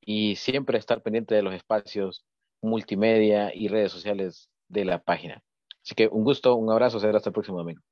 [0.00, 2.24] y siempre estar pendiente de los espacios
[2.60, 5.44] multimedia y redes sociales de la página.
[5.84, 7.82] Así que un gusto, un abrazo, será hasta el próximo domingo.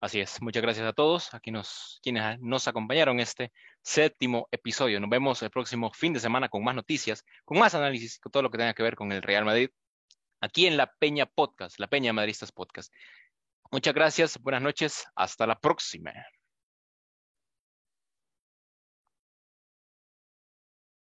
[0.00, 3.50] Así es, muchas gracias a todos, aquí nos, quienes nos acompañaron este
[3.82, 5.00] séptimo episodio.
[5.00, 8.42] Nos vemos el próximo fin de semana con más noticias, con más análisis, con todo
[8.42, 9.70] lo que tenga que ver con el Real Madrid,
[10.40, 12.92] aquí en la Peña Podcast, la Peña Madristas Podcast.
[13.72, 16.12] Muchas gracias, buenas noches, hasta la próxima.